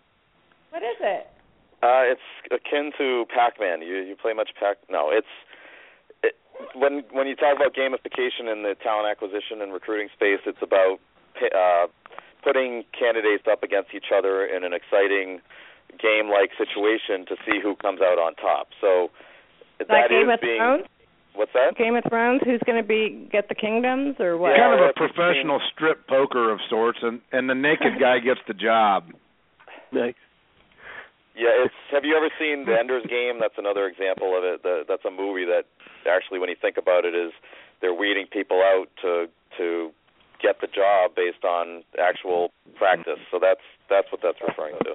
[0.71, 1.27] What is it?
[1.83, 3.81] Uh, it's akin to Pac-Man.
[3.81, 4.77] You you play much Pac?
[4.89, 5.52] No, it's it,
[6.75, 10.99] when when you talk about gamification in the talent acquisition and recruiting space, it's about
[11.41, 11.87] uh,
[12.43, 15.39] putting candidates up against each other in an exciting
[16.01, 18.67] game-like situation to see who comes out on top.
[18.81, 19.09] So
[19.79, 20.85] like that Game is of being Thrones.
[21.35, 21.77] what's that?
[21.77, 22.41] Game of Thrones.
[22.45, 24.51] Who's going to be get the kingdoms or what?
[24.51, 24.69] Yeah.
[24.69, 28.53] kind of a professional strip poker of sorts, and and the naked guy gets the
[28.53, 29.09] job.
[29.91, 30.15] Nice.
[31.35, 31.73] Yeah, it's.
[31.91, 33.41] Have you ever seen The Ender's Game?
[33.41, 34.61] That's another example of it.
[34.61, 35.65] The, that's a movie that
[36.05, 37.33] actually, when you think about it, is
[37.81, 39.25] they're weeding people out to
[39.57, 39.89] to
[40.41, 43.17] get the job based on actual practice.
[43.31, 44.93] So that's that's what that's referring to.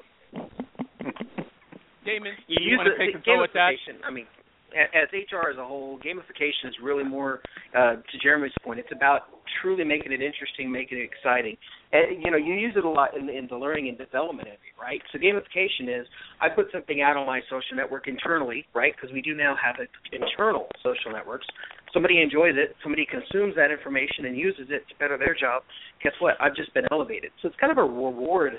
[2.05, 3.74] Damon, you, you use want to the, take a go at that?
[4.05, 4.38] I mean, a-
[4.75, 7.41] as HR as a whole, gamification is really more
[7.77, 8.79] uh, to Jeremy's point.
[8.79, 9.23] It's about
[9.62, 11.57] truly making it interesting, making it exciting.
[11.93, 14.75] And you know, you use it a lot in, in the learning and development area,
[14.81, 15.01] right?
[15.12, 16.07] So gamification is
[16.41, 18.93] I put something out on my social network internally, right?
[18.95, 21.47] Because we do now have a, internal social networks.
[21.93, 25.62] Somebody enjoys it, somebody consumes that information and uses it to better their job.
[26.03, 26.35] Guess what?
[26.41, 27.31] I've just been elevated.
[27.41, 28.53] So it's kind of a reward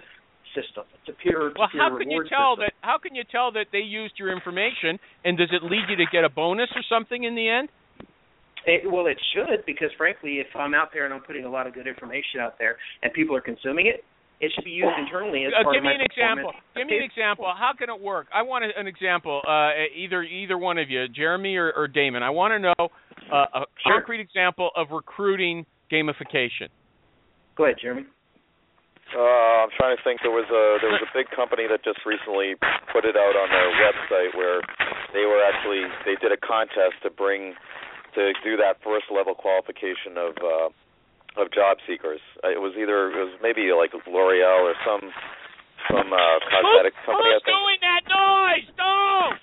[0.56, 0.84] system.
[1.02, 1.52] It's a peer.
[1.58, 2.70] Well, peer how can you tell system.
[2.70, 2.74] that?
[2.82, 5.00] How can you tell that they used your information?
[5.26, 7.70] And does it lead you to get a bonus or something in the end?
[8.66, 11.66] It, well, it should because frankly, if I'm out there and I'm putting a lot
[11.68, 14.04] of good information out there and people are consuming it,
[14.42, 16.52] it should be used internally as Uh, part give of me my an example.
[16.76, 17.46] Give me an example.
[17.58, 18.28] How can it work?
[18.34, 19.42] I want an example.
[19.48, 22.24] Uh, either either one of you, Jeremy or, or Damon.
[22.24, 22.90] I want to know
[23.32, 23.94] uh, a Sure.
[24.00, 26.70] concrete example of recruiting gamification.
[27.58, 28.04] Go ahead, Jeremy.
[29.16, 30.22] Uh, I'm trying to think.
[30.22, 32.54] There was a there was a big company that just recently
[32.94, 34.62] put it out on their website where
[35.18, 37.58] they were actually they did a contest to bring
[38.14, 40.70] to do that first level qualification of uh,
[41.42, 42.22] of job seekers.
[42.46, 45.10] Uh, It was either it was maybe like L'Oreal or some
[45.90, 47.34] some uh, cosmetic Who- company.
[47.34, 47.58] I Who's think.
[47.58, 48.68] doing that noise?
[48.78, 49.42] Don't.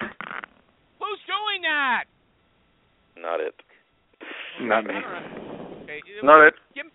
[1.02, 2.04] Who's doing that?
[3.18, 3.54] Not it.
[4.62, 4.94] Not me.
[4.94, 6.00] Okay.
[6.22, 6.54] Not it.
[6.74, 6.86] Give,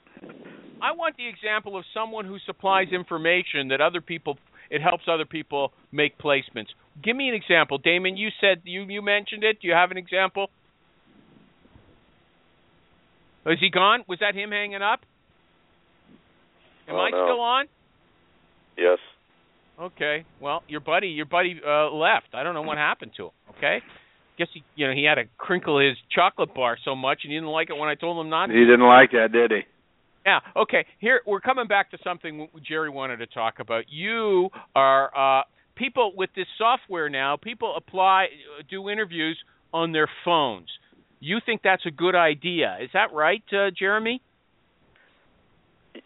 [0.82, 4.38] I want the example of someone who supplies information that other people
[4.70, 6.68] it helps other people make placements.
[7.04, 8.16] Give me an example, Damon.
[8.18, 9.62] You said you you mentioned it.
[9.62, 10.50] Do you have an example?
[13.46, 14.04] Is he gone?
[14.08, 15.02] Was that him hanging up?
[16.88, 17.26] Am Oh, I no.
[17.26, 17.66] still on?
[18.78, 19.00] Yes.
[19.80, 20.26] Okay.
[20.40, 22.28] Well, your buddy, your buddy uh, left.
[22.34, 23.32] I don't know what happened to him.
[23.58, 23.80] Okay.
[24.38, 27.38] Guess he, you know, he had to crinkle his chocolate bar so much, and he
[27.38, 28.54] didn't like it when I told him not to.
[28.54, 29.62] He didn't like that, did he?
[30.26, 30.40] Yeah.
[30.56, 30.86] Okay.
[31.00, 33.86] Here we're coming back to something Jerry wanted to talk about.
[33.90, 35.44] You are uh,
[35.76, 37.38] people with this software now.
[37.38, 39.38] People apply, uh, do interviews
[39.74, 40.68] on their phones.
[41.20, 42.78] You think that's a good idea?
[42.82, 44.22] Is that right, uh, Jeremy?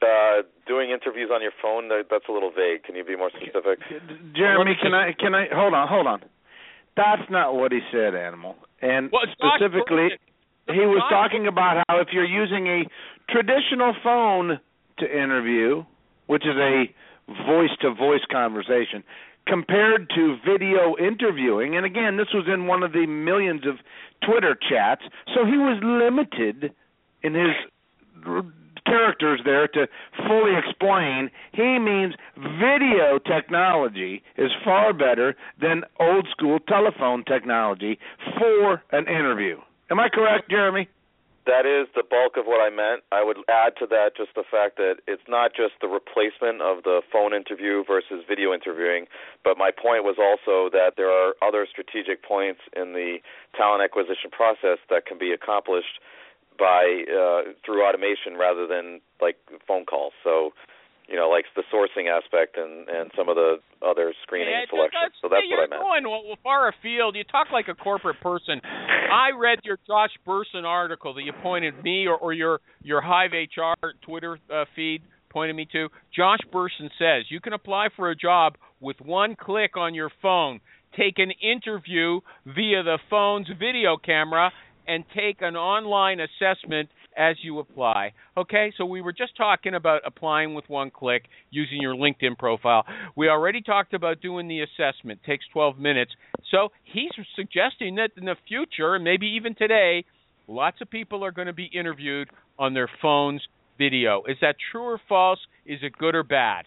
[0.01, 2.83] Uh, doing interviews on your phone that, that's a little vague.
[2.83, 3.79] Can you be more specific?
[4.35, 6.21] Jeremy, can I can I hold on, hold on.
[6.97, 8.55] That's not what he said, Animal.
[8.81, 10.09] And Well, specifically,
[10.67, 12.83] he was talking about how if you're using a
[13.29, 14.59] traditional phone
[14.99, 15.83] to interview,
[16.27, 16.93] which is a
[17.47, 19.03] voice to voice conversation,
[19.47, 23.75] compared to video interviewing, and again, this was in one of the millions of
[24.25, 25.03] Twitter chats,
[25.33, 26.73] so he was limited
[27.21, 27.53] in his
[28.85, 29.87] characters there to
[30.27, 31.29] fully explain.
[31.53, 37.99] He means video technology is far better than old school telephone technology
[38.37, 39.57] for an interview.
[39.91, 40.87] Am I correct, Jeremy?
[41.45, 43.05] That is the bulk of what I meant.
[43.13, 46.81] I would add to that just the fact that it's not just the replacement of
[46.81, 49.05] the phone interview versus video interviewing,
[49.45, 53.21] but my point was also that there are other strategic points in the
[53.55, 56.01] talent acquisition process that can be accomplished
[56.57, 59.37] by uh, through automation rather than like
[59.67, 60.13] phone calls.
[60.23, 60.49] So,
[61.05, 65.13] you know, like the sourcing aspect and and some of the other screening Yeah, that's-
[65.21, 65.83] So that's yeah, what I meant.
[65.83, 67.15] you're going well, far afield.
[67.15, 68.61] You talk like a corporate person.
[69.15, 73.31] I read your Josh Bersin article that you pointed me or, or your your Hive
[73.31, 75.87] HR Twitter uh, feed pointed me to.
[76.13, 80.59] Josh Bersin says you can apply for a job with one click on your phone,
[80.97, 84.51] take an interview via the phone's video camera,
[84.85, 88.13] and take an online assessment as you apply.
[88.37, 92.85] Okay, so we were just talking about applying with one click using your LinkedIn profile.
[93.15, 96.11] We already talked about doing the assessment, it takes 12 minutes.
[96.51, 100.05] So he's suggesting that in the future, and maybe even today,
[100.47, 103.41] lots of people are going to be interviewed on their phone's
[103.77, 104.23] video.
[104.27, 105.39] Is that true or false?
[105.65, 106.65] Is it good or bad?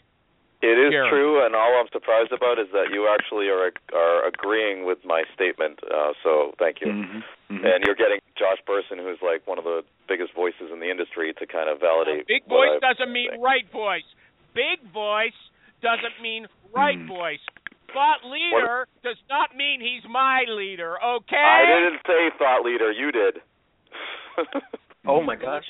[0.60, 1.08] It is Gary.
[1.08, 5.22] true, and all I'm surprised about is that you actually are are agreeing with my
[5.32, 5.78] statement.
[5.86, 6.88] Uh, so thank you.
[6.90, 7.62] Mm-hmm.
[7.64, 11.32] And you're getting Josh Bersin, who's like one of the biggest voices in the industry,
[11.38, 12.26] to kind of validate.
[12.26, 14.02] Big voice I- doesn't mean right voice.
[14.52, 15.38] Big voice
[15.80, 17.06] doesn't mean right Hmm.
[17.06, 17.44] voice.
[17.94, 21.36] thought leader does not mean he's my leader, okay?
[21.36, 22.90] I didn't say thought leader.
[22.92, 23.40] You did.
[25.06, 25.64] Oh my gosh.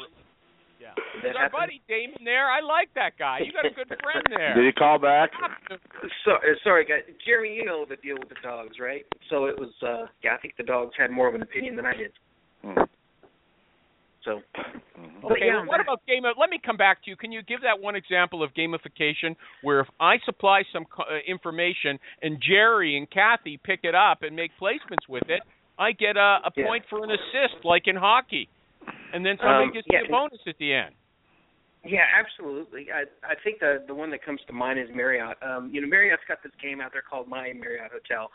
[0.88, 1.22] Yeah.
[1.22, 2.46] That Is our buddy Damon there?
[2.50, 3.40] I like that guy.
[3.44, 4.54] You got a good friend there.
[4.54, 5.30] Did he call back?
[6.24, 7.02] So, uh, sorry, guys.
[7.26, 9.04] Jeremy, you know the deal with the dogs, right?
[9.30, 11.84] So it was, uh yeah, I think the dogs had more of an opinion than
[11.86, 12.12] I did.
[12.62, 12.78] Hmm.
[14.24, 14.42] So,
[14.98, 15.24] Mhm.
[15.24, 16.24] Okay, yeah, well, what about game?
[16.24, 17.16] Let me come back to you.
[17.16, 21.18] Can you give that one example of gamification where if I supply some co- uh,
[21.26, 25.42] information and Jerry and Kathy pick it up and make placements with it,
[25.78, 26.66] I get a, a Yeah.
[26.66, 28.48] point for an assist, like in hockey,
[29.12, 30.00] and then somebody Um, gets yeah.
[30.06, 30.94] a bonus at the end.
[31.84, 32.88] Yeah, absolutely.
[32.92, 35.38] I I think the the one that comes to mind is Marriott.
[35.42, 38.30] Um, you know, Marriott's got this game out there called My Marriott Hotel,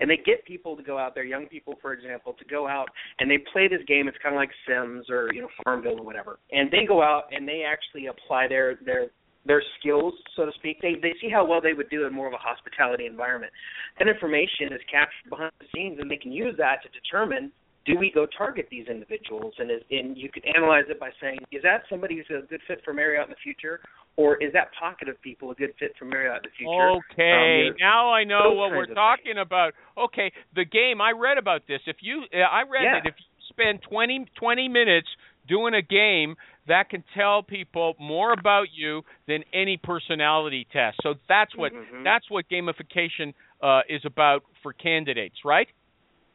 [0.00, 2.88] and they get people to go out there, young people, for example, to go out
[3.20, 4.08] and they play this game.
[4.08, 7.24] It's kind of like Sims or you know Farmville or whatever, and they go out
[7.30, 9.06] and they actually apply their their
[9.46, 10.82] their skills, so to speak.
[10.82, 13.52] They they see how well they would do in more of a hospitality environment.
[14.00, 17.52] That information is captured behind the scenes, and they can use that to determine
[17.88, 19.54] do we go target these individuals?
[19.58, 22.60] And is, and you can analyze it by saying, is that somebody who's a good
[22.68, 23.80] fit for Marriott in the future,
[24.16, 26.90] or is that pocket of people a good fit for Marriott in the future?
[26.90, 29.72] Okay, Um, now I know what we're talking about.
[29.96, 31.80] Okay, the game I read about this.
[31.86, 33.00] If you, uh, I read Yeah.
[33.00, 35.08] that if you spend 20, 20 minutes
[35.46, 36.36] doing a game,
[36.66, 40.98] that can tell people more about you than any personality test.
[41.02, 42.04] So that's what Mhm.
[42.04, 43.32] that's what gamification
[43.62, 45.68] uh, is about for candidates, right?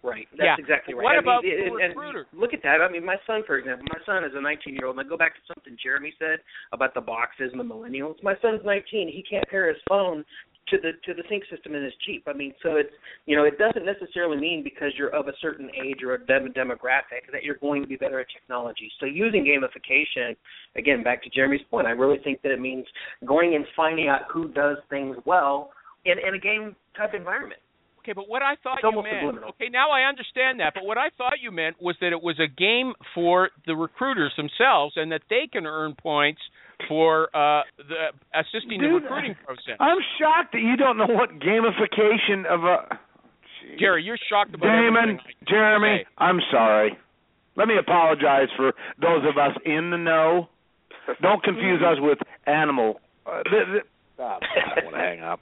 [0.03, 0.27] Right.
[0.31, 0.55] That's Yeah.
[0.59, 1.03] exactly right.
[1.03, 2.27] What I mean, about and- the and recruiter?
[2.33, 2.81] Look at that.
[2.81, 4.99] I mean, my son, for example, my son is a 19 year old.
[4.99, 6.39] And I go back to something Jeremy said
[6.73, 8.21] about the boxes and the millennials.
[8.21, 9.07] My son's 19.
[9.07, 10.25] He can't pair his phone
[10.67, 12.23] to the to the sync system in his Jeep.
[12.27, 12.93] I mean, so it's
[13.25, 16.53] you know, it doesn't necessarily mean because you're of a certain age or a dem-
[16.53, 18.91] demographic that you're going to be better at technology.
[18.99, 20.35] So using gamification,
[20.75, 22.85] again, back to Jeremy's point, I really think that it means
[23.25, 25.71] going and finding out who does things well
[26.05, 27.59] in in a game type environment.
[28.03, 29.15] Okay, but what I thought It's you meant.
[29.23, 29.49] subliminal.
[29.55, 30.73] Okay, now I understand that.
[30.75, 34.33] But what I thought you meant was that it was a game for the recruiters
[34.35, 36.41] themselves, and that they can earn points
[36.89, 39.77] for uh, the assisting the recruiting process.
[39.79, 42.99] I'm shocked that you don't know what gamification of a.
[43.63, 43.79] Jeez.
[43.79, 46.05] Jerry, you're shocked about Damon, Jeremy, say.
[46.17, 46.97] I'm sorry.
[47.55, 50.49] Let me apologize for those of us in the know.
[51.21, 52.99] Don't confuse us with animal.
[53.25, 53.83] Uh, th- th-
[54.19, 55.39] oh, I want to hang up.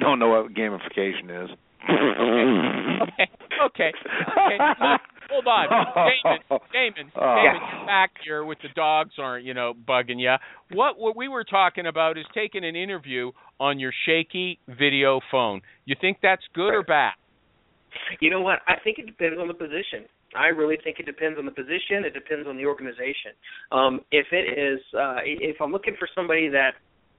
[0.00, 1.50] Don't know what gamification is.
[3.06, 3.28] Okay,
[3.64, 3.92] okay,
[4.30, 4.58] okay.
[4.80, 7.36] Look, hold on, Damon, Damon, Oh.
[7.36, 10.34] Damon, you're back here with the dogs aren't you know bugging you.
[10.72, 15.62] What what we were talking about is taking an interview on your shaky video phone.
[15.86, 17.12] You think that's good or bad?
[18.20, 18.58] You know what?
[18.68, 20.04] I think it depends on the position.
[20.36, 22.04] I really think it depends on the position.
[22.04, 23.32] It depends on the organization.
[23.72, 26.72] Um, if it is, uh, if I'm looking for somebody that,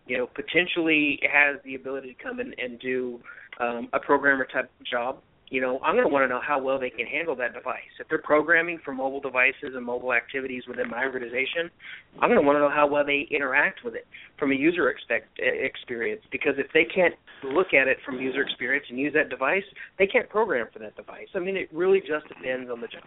[0.07, 3.19] you know, potentially has the ability to come in and do
[3.59, 6.77] um, a programmer type job, you know, I'm going to want to know how well
[6.77, 7.87] they can handle that device.
[7.99, 11.71] If they're programming for mobile devices and mobile activities within my organization,
[12.19, 14.05] I'm going to want to know how well they interact with it
[14.37, 16.21] from a user expect, experience.
[16.33, 19.63] Because if they can't look at it from user experience and use that device,
[19.97, 21.27] they can't program for that device.
[21.33, 23.03] I mean, it really just depends on the job.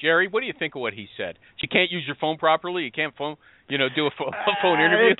[0.00, 1.38] Jerry, what do you think of what he said?
[1.62, 2.82] You can't use your phone properly.
[2.82, 3.36] You can't phone,
[3.68, 5.14] you know, do a phone, a phone Uh, interview.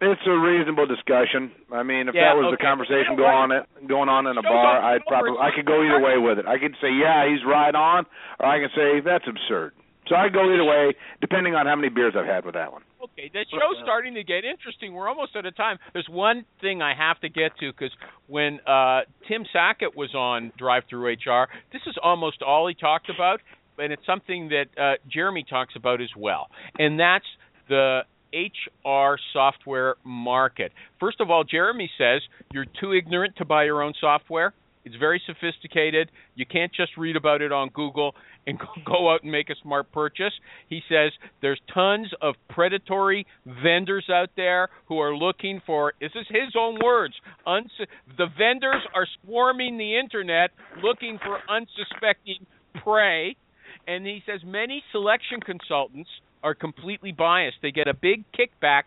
[0.00, 1.50] It's- It's a reasonable discussion.
[1.72, 4.42] I mean, if Yeah, that was the conversation going on it going on in a
[4.42, 4.80] bar.
[4.82, 6.46] I'd probably I could go either way with it.
[6.46, 8.06] I could say, yeah, he's right on,
[8.40, 9.72] or I can say that's absurd.
[10.08, 12.72] So I could go either way, depending on how many beers I've had with that
[12.72, 12.82] one.
[13.02, 14.94] Okay, the show's starting to get interesting.
[14.94, 15.78] We're almost out of time.
[15.92, 17.92] There's one thing I have to get to because
[18.26, 23.10] when uh, Tim Sackett was on Drive Through HR, this is almost all he talked
[23.10, 23.40] about,
[23.78, 27.26] and it's something that uh, Jeremy talks about as well, and that's
[27.68, 28.04] the
[28.34, 30.72] HR software market.
[31.00, 32.22] First of all, Jeremy says
[32.52, 34.52] you're too ignorant to buy your own software.
[34.84, 36.10] It's very sophisticated.
[36.34, 38.14] You can't just read about it on Google
[38.46, 40.32] and go out and make a smart purchase.
[40.68, 41.12] He says
[41.42, 46.78] there's tons of predatory vendors out there who are looking for this is his own
[46.82, 47.14] words.
[47.46, 47.70] Uns-
[48.16, 50.52] the vendors are swarming the internet
[50.82, 52.46] looking for unsuspecting
[52.82, 53.36] prey.
[53.86, 56.10] And he says many selection consultants
[56.48, 57.58] are completely biased.
[57.60, 58.84] They get a big kickback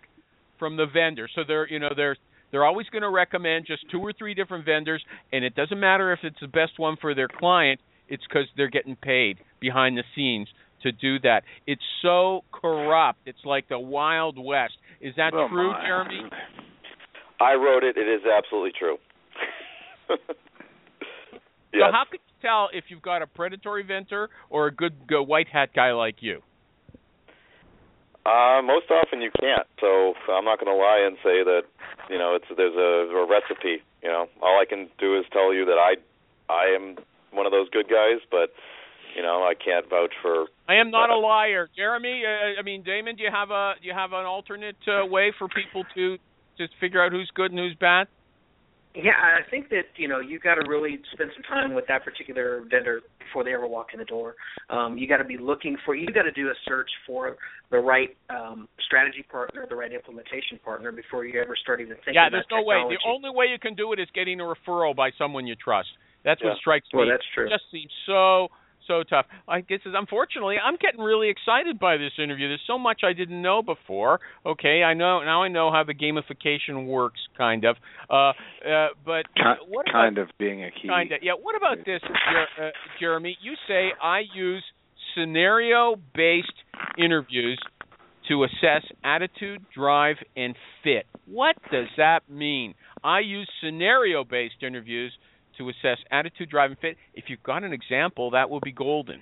[0.58, 1.30] from the vendor.
[1.36, 2.18] So they're you know they're
[2.52, 6.12] they're always going to recommend just two or three different vendors, and it doesn't matter
[6.12, 7.80] if it's the best one for their client.
[8.10, 10.48] It's because they're getting paid behind the scenes
[10.84, 11.44] to do that.
[11.68, 13.20] It's so corrupt.
[13.26, 14.74] It's like the Wild West.
[15.00, 15.86] Is that Oh, true, my.
[15.86, 16.22] Jeremy?
[17.40, 17.96] I wrote it.
[17.96, 18.98] It is absolutely true.
[21.74, 25.24] So how could you tell if you've got a predatory vendor or a good, good
[25.24, 26.42] white hat guy like you?
[28.26, 29.66] Uh, most often you can't.
[29.80, 31.64] So I'm not going to lie and say that
[32.10, 35.54] you know it's there's a, a recipe you know, all I can do is tell
[35.54, 35.96] you that I
[36.52, 36.98] I am
[37.32, 38.50] one of those good guys, but
[39.16, 40.48] you know, I can't vouch for.
[40.68, 42.24] I am not a liar, Jeremy.
[42.26, 45.34] Uh, I mean, Damon, do you have a do you have an alternate uh, way
[45.38, 46.18] for people to
[46.58, 48.08] just figure out who's good and who's bad?
[48.94, 52.04] Yeah, I think that you know you got to really spend some time with that
[52.04, 54.36] particular vendor before they ever walk in the door.
[54.70, 57.38] Um, you got to be looking for you got to do a search for
[57.70, 62.16] the right um, strategy partner, the right implementation partner before you ever start even thinking.
[62.16, 62.84] Yeah, there's no way.
[62.90, 65.90] The only way you can do it is getting a referral by someone you trust.
[66.24, 66.50] That's Yeah.
[66.50, 67.12] what strikes Well, me.
[67.12, 67.48] that's true.
[67.48, 68.50] It just seems so
[68.88, 69.26] so tough.
[69.48, 72.48] I guess is unfortunately I'm getting really excited by this interview.
[72.48, 74.20] There's so much I didn't know before.
[74.46, 77.76] Okay, I know now I know how the gamification works kind of.
[78.10, 78.34] Uh
[78.68, 80.88] uh but Ki- what about kind of being a key.
[80.88, 82.70] kind of yeah, what about this Jer- uh,
[83.00, 83.38] Jeremy?
[83.42, 84.64] You say I use
[85.16, 86.54] scenario based
[86.98, 87.60] interviews
[88.28, 91.06] to assess attitude, drive and fit.
[91.26, 92.76] What does that mean?
[93.04, 95.12] I use scenario based interviews
[95.62, 96.98] to assess attitude, drive, and fit.
[97.14, 99.22] If you've got an example, that will be golden.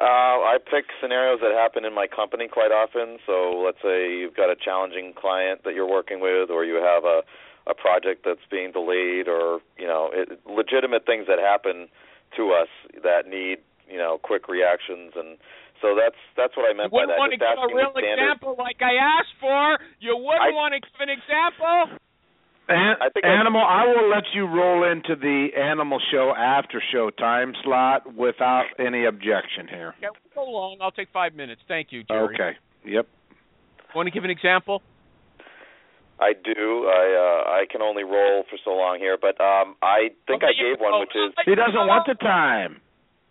[0.00, 0.02] Uh,
[0.50, 3.18] I pick scenarios that happen in my company quite often.
[3.26, 7.04] So let's say you've got a challenging client that you're working with, or you have
[7.04, 7.22] a
[7.70, 11.86] a project that's being delayed, or you know, it, legitimate things that happen
[12.36, 12.66] to us
[13.04, 13.58] that need
[13.88, 15.38] you know quick reactions and.
[15.82, 17.18] So that's that's what I You meant by wouldn't that.
[17.18, 19.82] want to give a real example like I asked for.
[19.98, 21.98] You wouldn't I- want to give an example.
[22.68, 27.10] An- I think animal, I will let you roll into the animal show after show
[27.10, 29.94] time slot without any objection here.
[29.98, 30.78] Okay, we'll go long.
[30.80, 31.60] I'll take five minutes.
[31.68, 32.34] Thank you, Jerry.
[32.34, 32.52] Okay.
[32.86, 33.06] Yep.
[33.94, 34.80] Want to give an example?
[36.20, 36.86] I do.
[36.86, 40.54] I uh, I can only roll for so long here, but um, I think Okay,
[40.54, 42.80] I gave one, which is He doesn't want the time.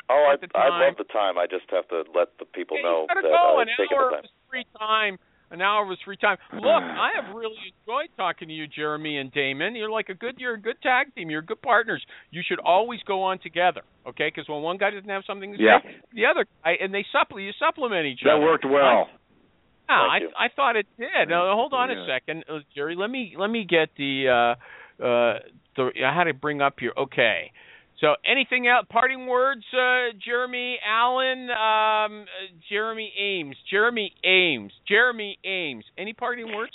[0.10, 0.82] oh, I At the I time.
[0.82, 1.38] love the time.
[1.38, 3.60] I just have to let the people Yeah, know you gotta that go.
[3.64, 4.22] An it's hour the of time.
[4.24, 5.18] his free time.
[5.52, 6.38] An hour of his free time.
[6.54, 9.76] Look, I have really enjoyed talking to you, Jeremy and Damon.
[9.76, 11.30] You're like a good, you're a good tag team.
[11.30, 12.02] You're good partners.
[12.32, 14.32] You should always go on together, okay?
[14.34, 15.80] Because when one guy doesn't have something to Yeah.
[15.84, 18.39] say, the other guy, and they supplement, you supplement each That other.
[18.39, 19.10] That worked well.
[19.89, 20.20] Yeah, I.
[20.45, 21.28] I thought it did.
[21.28, 22.95] Now, hold on a second, uh, Jerry.
[22.95, 24.56] Let me let me get the
[25.02, 25.39] uh uh
[25.76, 26.93] the I had to bring up here.
[26.97, 27.52] Okay.
[28.02, 28.88] So anything else?
[28.89, 35.86] Parting words, uh, Jeremy Allyn, um, uh, Jeremy Ames, Jeremy Ames, Jeremy Ames.
[35.99, 36.74] Any parting words?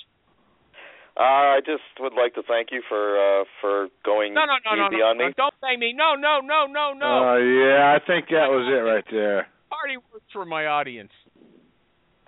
[1.19, 4.77] Uh, I just would like to thank you for uh, for going No, no, no,
[4.77, 5.27] no, easy no, on no.
[5.27, 5.35] me.
[5.37, 5.93] Don't say me.
[5.97, 7.35] No, no, no, no, no.
[7.35, 9.49] Uh, yeah, I think that was it right there.
[9.69, 11.11] Parting words for my audience.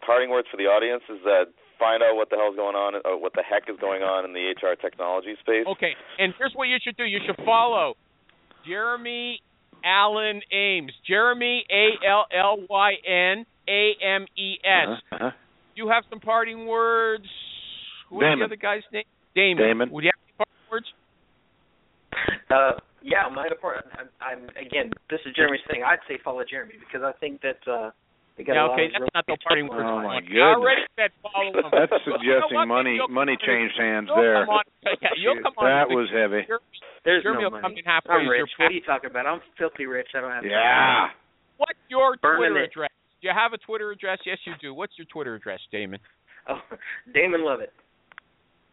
[0.04, 3.14] Parting words for the audience is that find out what the hell's going on, uh,
[3.14, 5.68] what the heck is going on in the HR technology space.
[5.68, 7.04] Okay, and here's what you should do.
[7.04, 7.94] You should follow
[8.66, 9.40] Jeremy
[9.84, 10.92] Allyn Ames.
[11.06, 15.02] Jeremy A L L Y N A M E S.
[15.12, 15.30] Uh-huh.
[15.74, 17.26] You have some parting words.
[18.10, 18.38] What's Damon.
[18.40, 19.04] the other guy's name?
[19.34, 19.64] Damon.
[19.64, 19.90] Damon.
[19.92, 20.86] Would you have any parting words?
[22.50, 23.86] Uh, yeah, my department.
[23.98, 24.90] I'm, I'm again.
[25.10, 25.82] This is Jeremy's thing.
[25.84, 27.92] I'd say follow Jeremy because I think that uh, they got
[28.38, 29.82] Yeah, okay, that's real not the parting words.
[29.82, 30.30] Oh, I my want.
[30.30, 30.94] I already goodness.
[30.94, 31.66] said follow him.
[31.74, 34.46] That's You know suggesting money You'll money changed hands You'll there.
[34.46, 34.64] Come on,
[35.02, 35.66] yeah, you'll come on.
[35.66, 36.42] That to the- was heavy.
[37.04, 37.62] There's Jeremy no money.
[37.62, 38.14] come in halfway.
[38.14, 38.46] I'm rich.
[38.58, 39.26] What are you talking about?
[39.26, 40.08] I'm filthy rich.
[40.14, 40.44] I don't have.
[40.46, 41.10] Yeah.
[41.58, 42.70] What's your Burning Twitter it.
[42.70, 42.90] address?
[43.20, 44.18] Do you have a Twitter address?
[44.24, 44.72] Yes, you do.
[44.74, 45.98] What's your Twitter address, Damon?
[46.48, 46.60] Oh,
[47.14, 47.72] Damon Lovett.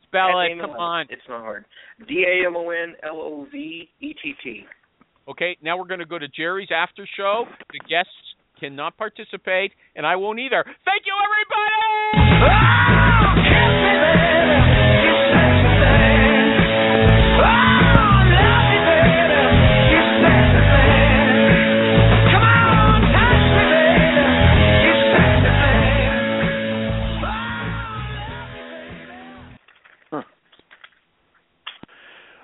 [0.05, 0.49] Spell it.
[0.49, 0.81] Damon Come Lovett.
[0.81, 1.05] on.
[1.09, 1.65] It's not hard.
[2.07, 4.65] D A M O N L O V E T T.
[5.27, 7.45] Okay, now we're going to go to Jerry's after show.
[7.73, 8.13] The guests
[8.59, 10.63] cannot participate, and I won't either.
[10.63, 11.75] Thank you, everybody!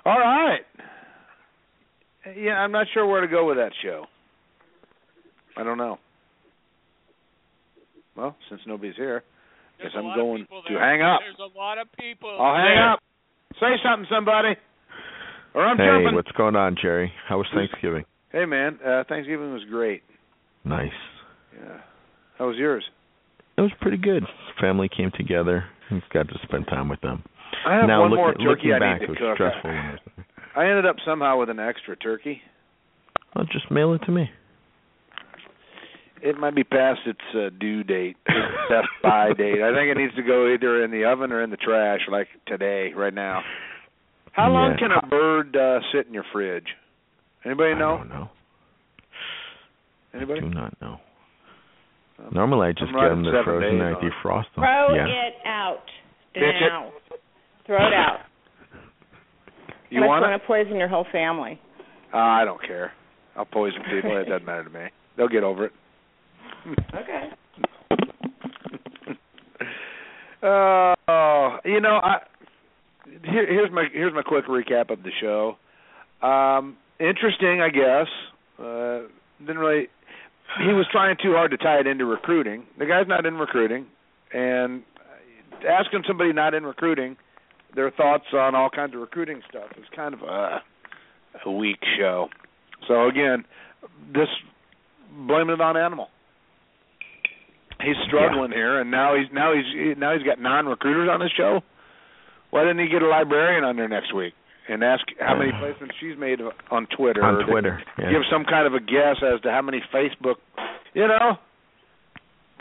[0.03, 0.61] All right.
[2.35, 4.05] Yeah, I'm not sure where to go with that show.
[5.61, 5.99] I don't know.
[8.17, 9.23] Well, since nobody's here,
[9.77, 11.19] There's guess a I'm going to hang up.
[11.21, 12.29] There's a lot of people.
[12.41, 12.91] I'll hang there.
[12.93, 12.99] up.
[13.59, 14.55] Say something, somebody.
[15.53, 16.15] Or I'm hey, jumping.
[16.15, 17.11] what's going on, Jerry?
[17.29, 18.05] How was Thanksgiving?
[18.31, 18.79] Hey, man.
[18.85, 20.01] Uh, Thanksgiving was great.
[20.65, 20.89] Nice.
[21.53, 21.77] Yeah.
[22.39, 22.83] How was yours?
[23.57, 24.23] It was pretty good.
[24.59, 25.65] Family came together.
[25.91, 27.23] and got to spend time with them.
[27.67, 29.61] I have now, one look, more looking turkey I back, need to it was cook.
[29.61, 29.69] stressful.
[29.69, 29.97] I.
[30.61, 32.41] I ended up somehow with an extra turkey.
[33.35, 34.29] I'll just mail it to me.
[36.23, 39.61] It might be past its uh, due date, its best by date.
[39.61, 42.27] I think it needs to go either in the oven or in the trash, like
[42.47, 43.41] today, right now.
[44.33, 46.67] How long can a bird uh, sit in your fridge?
[47.43, 47.79] Anybody know?
[47.79, 47.97] I know?
[47.97, 48.29] don't know.
[50.13, 50.39] Anybody?
[50.39, 50.97] I Do not know.
[52.19, 54.45] Um, Normally, I just I'm get right them at to frozen days and I defrost
[54.55, 54.63] them.
[54.63, 55.07] Throw yeah.
[55.07, 55.83] it out
[56.35, 56.61] Bitch it.
[56.61, 56.91] now.
[57.65, 58.19] Throw it out.
[59.89, 61.59] You Unless want you want to poison your whole family.
[62.13, 62.93] Uh, I don't care.
[63.35, 64.15] I'll poison people.
[64.17, 64.85] it doesn't matter to me.
[65.17, 65.71] They'll get over it.
[66.67, 67.29] Okay.
[70.43, 72.17] Oh, you know, I
[73.23, 75.55] here, here's my here's my quick recap of the show.
[76.25, 78.07] Um, interesting, I guess.
[78.59, 79.07] Uh,
[79.39, 79.87] didn't really.
[80.59, 82.65] He was trying too hard to tie it into recruiting.
[82.77, 83.85] The guy's not in recruiting,
[84.33, 84.83] and
[85.67, 87.15] asking somebody not in recruiting
[87.75, 90.61] their thoughts on all kinds of recruiting stuff is kind of a
[91.45, 92.27] a weak show.
[92.87, 93.45] So again,
[94.13, 94.27] this
[95.27, 96.09] blaming it on animal.
[97.83, 101.61] He's struggling here, and now he's now he's now he's got non-recruiters on his show.
[102.51, 104.33] Why didn't he get a librarian on there next week
[104.69, 107.23] and ask how many placements she's made on Twitter?
[107.23, 107.81] on Twitter.
[107.97, 108.11] Yeah.
[108.11, 110.35] Give some kind of a guess as to how many Facebook.
[110.93, 111.37] You know,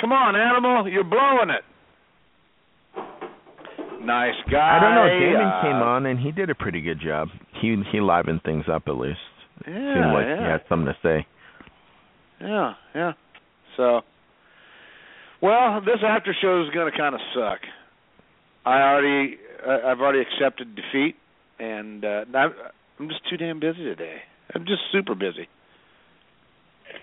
[0.01, 1.65] come on, animal, you're blowing it.
[4.03, 4.79] Nice guy.
[4.79, 5.09] I don't know.
[5.09, 7.29] Damon uh, came on and he did a pretty good job.
[7.61, 9.19] He he livened things up at least.
[9.67, 10.39] Yeah, Seemed like yeah.
[10.39, 11.27] he had something to say.
[12.41, 13.13] Yeah, yeah.
[13.77, 14.01] So,
[15.43, 17.61] well, this after show is going to kind of suck.
[18.65, 19.37] I already,
[19.67, 21.17] uh, I've already accepted defeat,
[21.59, 22.53] and uh, I'm,
[22.99, 24.17] I'm just too damn busy today.
[24.55, 25.49] I'm just super busy.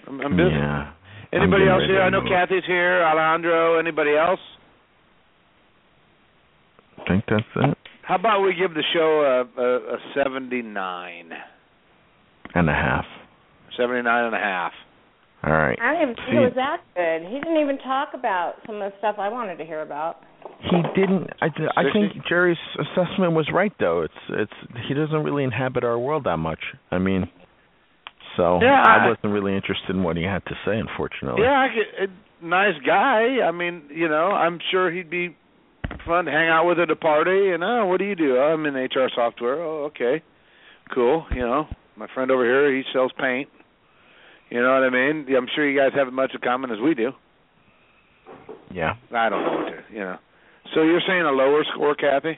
[0.08, 0.50] I'm, I'm busy.
[0.52, 0.92] Yeah.
[1.34, 2.02] Anybody I'm else here?
[2.02, 2.22] I know.
[2.22, 3.04] Kathy's here.
[3.04, 3.80] Alejandro.
[3.80, 4.40] Anybody else?
[7.00, 7.78] I think that's it.
[8.04, 11.30] How about we give the show a, a, a 79,
[12.56, 13.06] And a half.
[13.78, 14.72] 79 and a half.
[15.48, 15.80] All right.
[15.80, 17.22] I didn't even think See- it was that good.
[17.32, 20.18] He didn't even talk about some of the stuff I wanted to hear about.
[20.60, 21.30] He didn't.
[21.42, 24.02] I, th- I think Jerry's assessment was right though.
[24.02, 24.52] It's it's
[24.88, 26.60] he doesn't really inhabit our world that much.
[26.92, 27.30] I mean,
[28.36, 31.44] so Yeah, I I- wasn't really interested in what he had to say, unfortunately.
[31.44, 33.40] Yeah, I could, a nice guy.
[33.48, 35.36] I mean, you know, I'm sure he'd be
[36.06, 37.52] fun to hang out with at a party.
[37.52, 38.38] And oh, what do you do?
[38.38, 39.62] Oh, I'm in HR software.
[39.62, 40.22] Oh, okay,
[40.94, 41.26] cool.
[41.32, 43.50] You know, my friend over here, he sells paint.
[44.50, 45.26] You know what I mean?
[45.36, 47.12] I'm sure you guys have as much in common as we do.
[48.72, 48.94] Yeah.
[49.14, 50.18] I don't know what to, you know.
[50.74, 52.38] So you're saying a lower score, Kathy?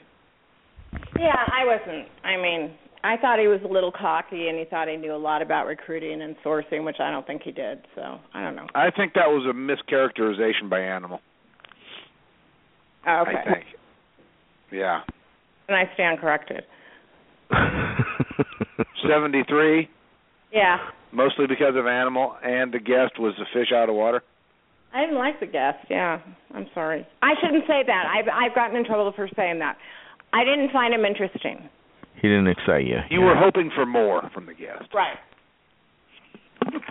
[1.18, 2.08] Yeah, I wasn't.
[2.24, 2.72] I mean,
[3.04, 5.66] I thought he was a little cocky and he thought he knew a lot about
[5.66, 7.86] recruiting and sourcing, which I don't think he did.
[7.94, 8.66] So I don't know.
[8.74, 11.20] I think that was a mischaracterization by Animal.
[13.06, 13.38] Oh, okay.
[13.38, 13.64] I think.
[14.72, 15.00] Yeah.
[15.68, 16.64] And I stand corrected.
[19.08, 19.88] 73,
[20.52, 20.76] Yeah.
[21.12, 24.22] Mostly because of Animal, and the guest was the fish out of water.
[24.92, 25.78] I didn't like the guest.
[25.88, 26.20] Yeah,
[26.52, 27.06] I'm sorry.
[27.22, 28.04] I shouldn't say that.
[28.06, 29.76] I've I've gotten in trouble for saying that.
[30.32, 31.68] I didn't find him interesting.
[32.16, 32.98] he didn't excite you.
[33.10, 33.26] You yeah.
[33.26, 34.92] were hoping for more from the guest.
[34.94, 35.16] Right.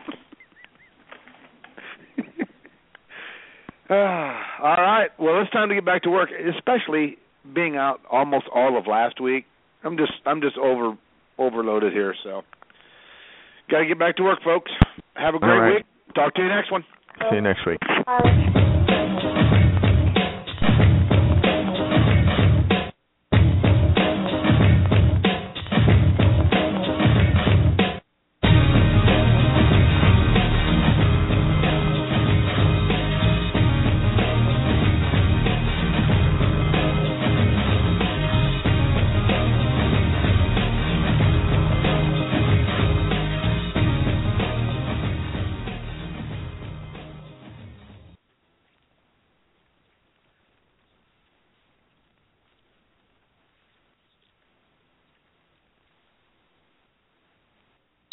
[3.91, 5.09] Ah, all right.
[5.17, 7.17] Well, it's time to get back to work, especially
[7.55, 9.45] being out almost all of last week.
[9.83, 10.95] I'm just I'm just over
[11.39, 12.43] overloaded here, so
[13.69, 14.71] got to get back to work, folks.
[15.15, 15.75] Have a great All right.
[15.75, 15.85] week.
[16.15, 16.83] Talk to you next one.
[17.29, 17.79] See you next week.